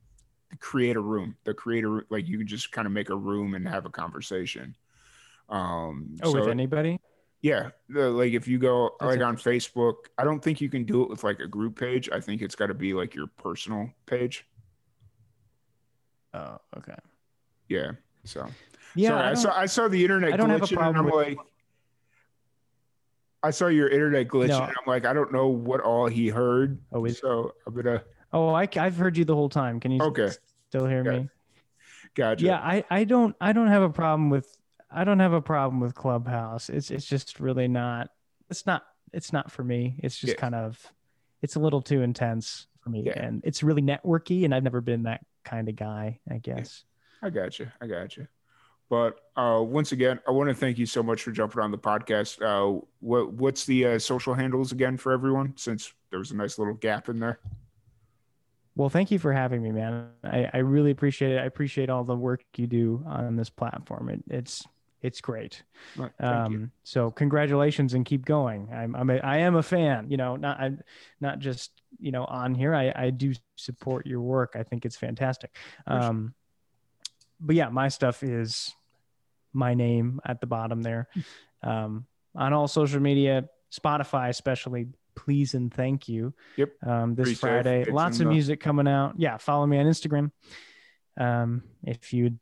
[0.58, 1.36] create a room.
[1.44, 4.74] The creator, like you just kind of make a room and have a conversation.
[5.48, 6.98] Um, Oh, with anybody?
[7.42, 10.84] yeah, the, like if you go That's like on Facebook, I don't think you can
[10.84, 12.08] do it with like a group page.
[12.10, 14.46] I think it's got to be like your personal page.
[16.32, 16.94] Oh, okay.
[17.68, 17.92] Yeah.
[18.24, 18.46] So
[18.94, 20.96] Yeah, Sorry, I I, saw I saw the internet I don't have a glitching, and
[20.96, 21.38] I'm like,
[23.42, 24.58] I saw your internet glitching, No.
[24.64, 26.78] and I'm like, I don't know what all he heard.
[26.92, 29.80] Oh, is- so I'm gonna Oh, I, have heard you the whole time.
[29.80, 30.30] Can you Okay.
[30.68, 31.28] still hear me?
[32.14, 32.44] gotcha.
[32.44, 34.56] Yeah, I, I don't I don't have a problem with
[34.90, 36.68] I don't have a problem with Clubhouse.
[36.68, 38.10] It's it's just really not
[38.48, 39.96] it's not it's not for me.
[39.98, 40.38] It's just Yeah.
[40.40, 40.92] kind of
[41.42, 43.20] it's a little too intense for me Yeah.
[43.20, 46.84] and it's really networky and I've never been that kind of guy, I guess.
[47.22, 47.68] I got you.
[47.80, 48.26] I got you.
[48.90, 51.78] But uh, once again, I want to thank you so much for jumping on the
[51.78, 52.42] podcast.
[52.42, 55.54] Uh, what what's the uh, social handles again for everyone?
[55.56, 57.38] Since there was a nice little gap in there.
[58.74, 60.08] Well, thank you for having me, man.
[60.24, 61.38] I, I really appreciate it.
[61.38, 64.08] I appreciate all the work you do on this platform.
[64.08, 64.66] It, it's
[65.02, 65.62] it's great.
[65.96, 68.68] Right, Um, so congratulations and keep going.
[68.72, 70.82] I'm, I'm a, I am a fan, you know, not, I'm
[71.22, 72.74] not just, you know, on here.
[72.74, 74.56] I, I do support your work.
[74.56, 75.56] I think it's fantastic.
[75.86, 76.34] Um,
[77.40, 78.74] but yeah, my stuff is
[79.52, 81.08] my name at the bottom there.
[81.62, 86.32] Um, on all social media, Spotify, especially please and thank you.
[86.56, 86.70] Yep.
[86.86, 87.38] Um, this.
[87.38, 89.14] Friday, lots of the- music coming out.
[89.18, 89.36] Yeah.
[89.36, 90.30] Follow me on Instagram.
[91.18, 92.38] Um, if you'd,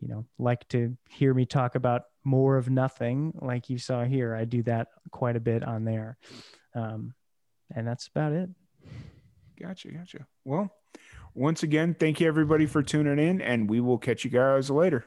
[0.00, 4.34] you know, like to hear me talk about more of nothing like you saw here,
[4.34, 6.16] I do that quite a bit on there.
[6.74, 7.14] Um,
[7.74, 8.48] and that's about it.
[9.60, 9.88] Gotcha.
[9.92, 10.26] Gotcha.
[10.44, 10.72] Well,
[11.34, 15.04] once again, thank you everybody for tuning in, and we will catch you guys later.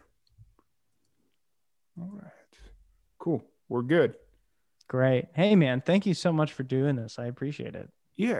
[1.99, 2.31] All right.
[3.19, 3.43] Cool.
[3.69, 4.15] We're good.
[4.87, 5.25] Great.
[5.35, 7.19] Hey, man, thank you so much for doing this.
[7.19, 7.89] I appreciate it.
[8.15, 8.35] Yeah.